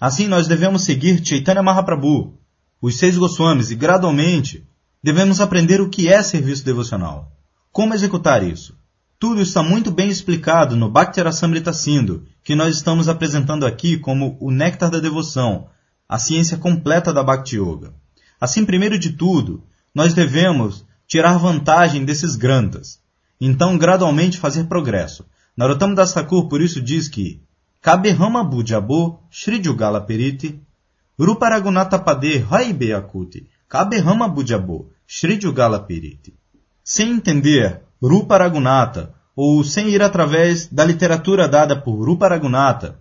Assim 0.00 0.26
nós 0.26 0.48
devemos 0.48 0.82
seguir 0.82 1.24
Chaitanya 1.24 1.62
Mahaprabhu, 1.62 2.34
os 2.82 2.98
seis 2.98 3.16
Goswamis, 3.16 3.70
e 3.70 3.76
gradualmente 3.76 4.66
devemos 5.02 5.40
aprender 5.40 5.80
o 5.80 5.88
que 5.88 6.08
é 6.08 6.22
serviço 6.22 6.64
devocional. 6.64 7.32
Como 7.72 7.94
executar 7.94 8.42
isso? 8.42 8.76
Tudo 9.18 9.40
está 9.40 9.62
muito 9.62 9.90
bem 9.90 10.08
explicado 10.10 10.76
no 10.76 10.90
Bhakti 10.90 11.22
Rasamrita 11.22 11.72
Sindhu, 11.72 12.24
que 12.42 12.54
nós 12.54 12.76
estamos 12.76 13.08
apresentando 13.08 13.64
aqui 13.64 13.96
como 13.96 14.36
o 14.40 14.50
néctar 14.50 14.90
da 14.90 14.98
devoção, 14.98 15.68
a 16.08 16.18
ciência 16.18 16.58
completa 16.58 17.12
da 17.12 17.22
Bhakti 17.22 17.56
Yoga. 17.56 17.94
Assim, 18.40 18.64
primeiro 18.64 18.98
de 18.98 19.12
tudo, 19.12 19.62
nós 19.94 20.14
devemos 20.14 20.84
tirar 21.06 21.38
vantagem 21.38 22.04
desses 22.04 22.36
grantas, 22.36 23.00
então 23.40 23.78
gradualmente 23.78 24.38
fazer 24.38 24.64
progresso. 24.64 25.24
Narottam 25.56 25.94
Das 25.94 26.12
Thakur 26.12 26.48
por 26.48 26.60
isso 26.60 26.82
diz 26.82 27.08
que 27.08 27.40
Kabehama 27.80 28.44
Bujabo 28.44 29.20
Shri 29.30 29.62
Jugala 29.62 30.00
Periti 30.00 30.60
Ruparagunatapade 31.18 32.44
Haibe 32.50 32.92
Akuti, 32.92 33.48
Kabehama 33.68 34.28
Bujabo, 34.28 34.90
Shri 35.06 35.40
Jugala 35.40 35.80
Piriti. 35.80 36.34
Sem 36.84 37.12
entender 37.12 37.80
Ruparagunata, 38.02 39.14
ou 39.34 39.64
sem 39.64 39.88
ir 39.88 40.02
através 40.02 40.66
da 40.66 40.84
literatura 40.84 41.48
dada 41.48 41.74
por 41.74 42.06
Ruparagunata, 42.06 43.00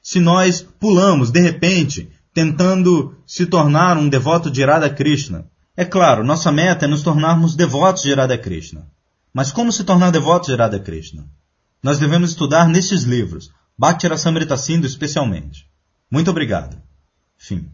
se 0.00 0.20
nós 0.20 0.62
pulamos 0.62 1.32
de 1.32 1.40
repente, 1.40 2.08
tentando 2.38 3.16
se 3.26 3.46
tornar 3.46 3.98
um 3.98 4.08
devoto 4.08 4.48
de 4.48 4.64
Radha 4.64 4.88
Krishna, 4.88 5.50
é 5.76 5.84
claro, 5.84 6.22
nossa 6.22 6.52
meta 6.52 6.84
é 6.84 6.88
nos 6.88 7.02
tornarmos 7.02 7.56
devotos 7.56 8.04
de 8.04 8.14
Radha 8.14 8.38
Krishna. 8.38 8.86
Mas 9.34 9.50
como 9.50 9.72
se 9.72 9.82
tornar 9.82 10.12
devotos 10.12 10.46
de 10.46 10.54
Radha 10.54 10.78
Krishna? 10.78 11.26
Nós 11.82 11.98
devemos 11.98 12.30
estudar 12.30 12.68
nestes 12.68 13.02
livros, 13.02 13.50
Bhakti 13.76 14.06
Rasamrita 14.06 14.56
Sindhu 14.56 14.86
especialmente. 14.86 15.66
Muito 16.08 16.30
obrigado. 16.30 16.80
Fim. 17.36 17.68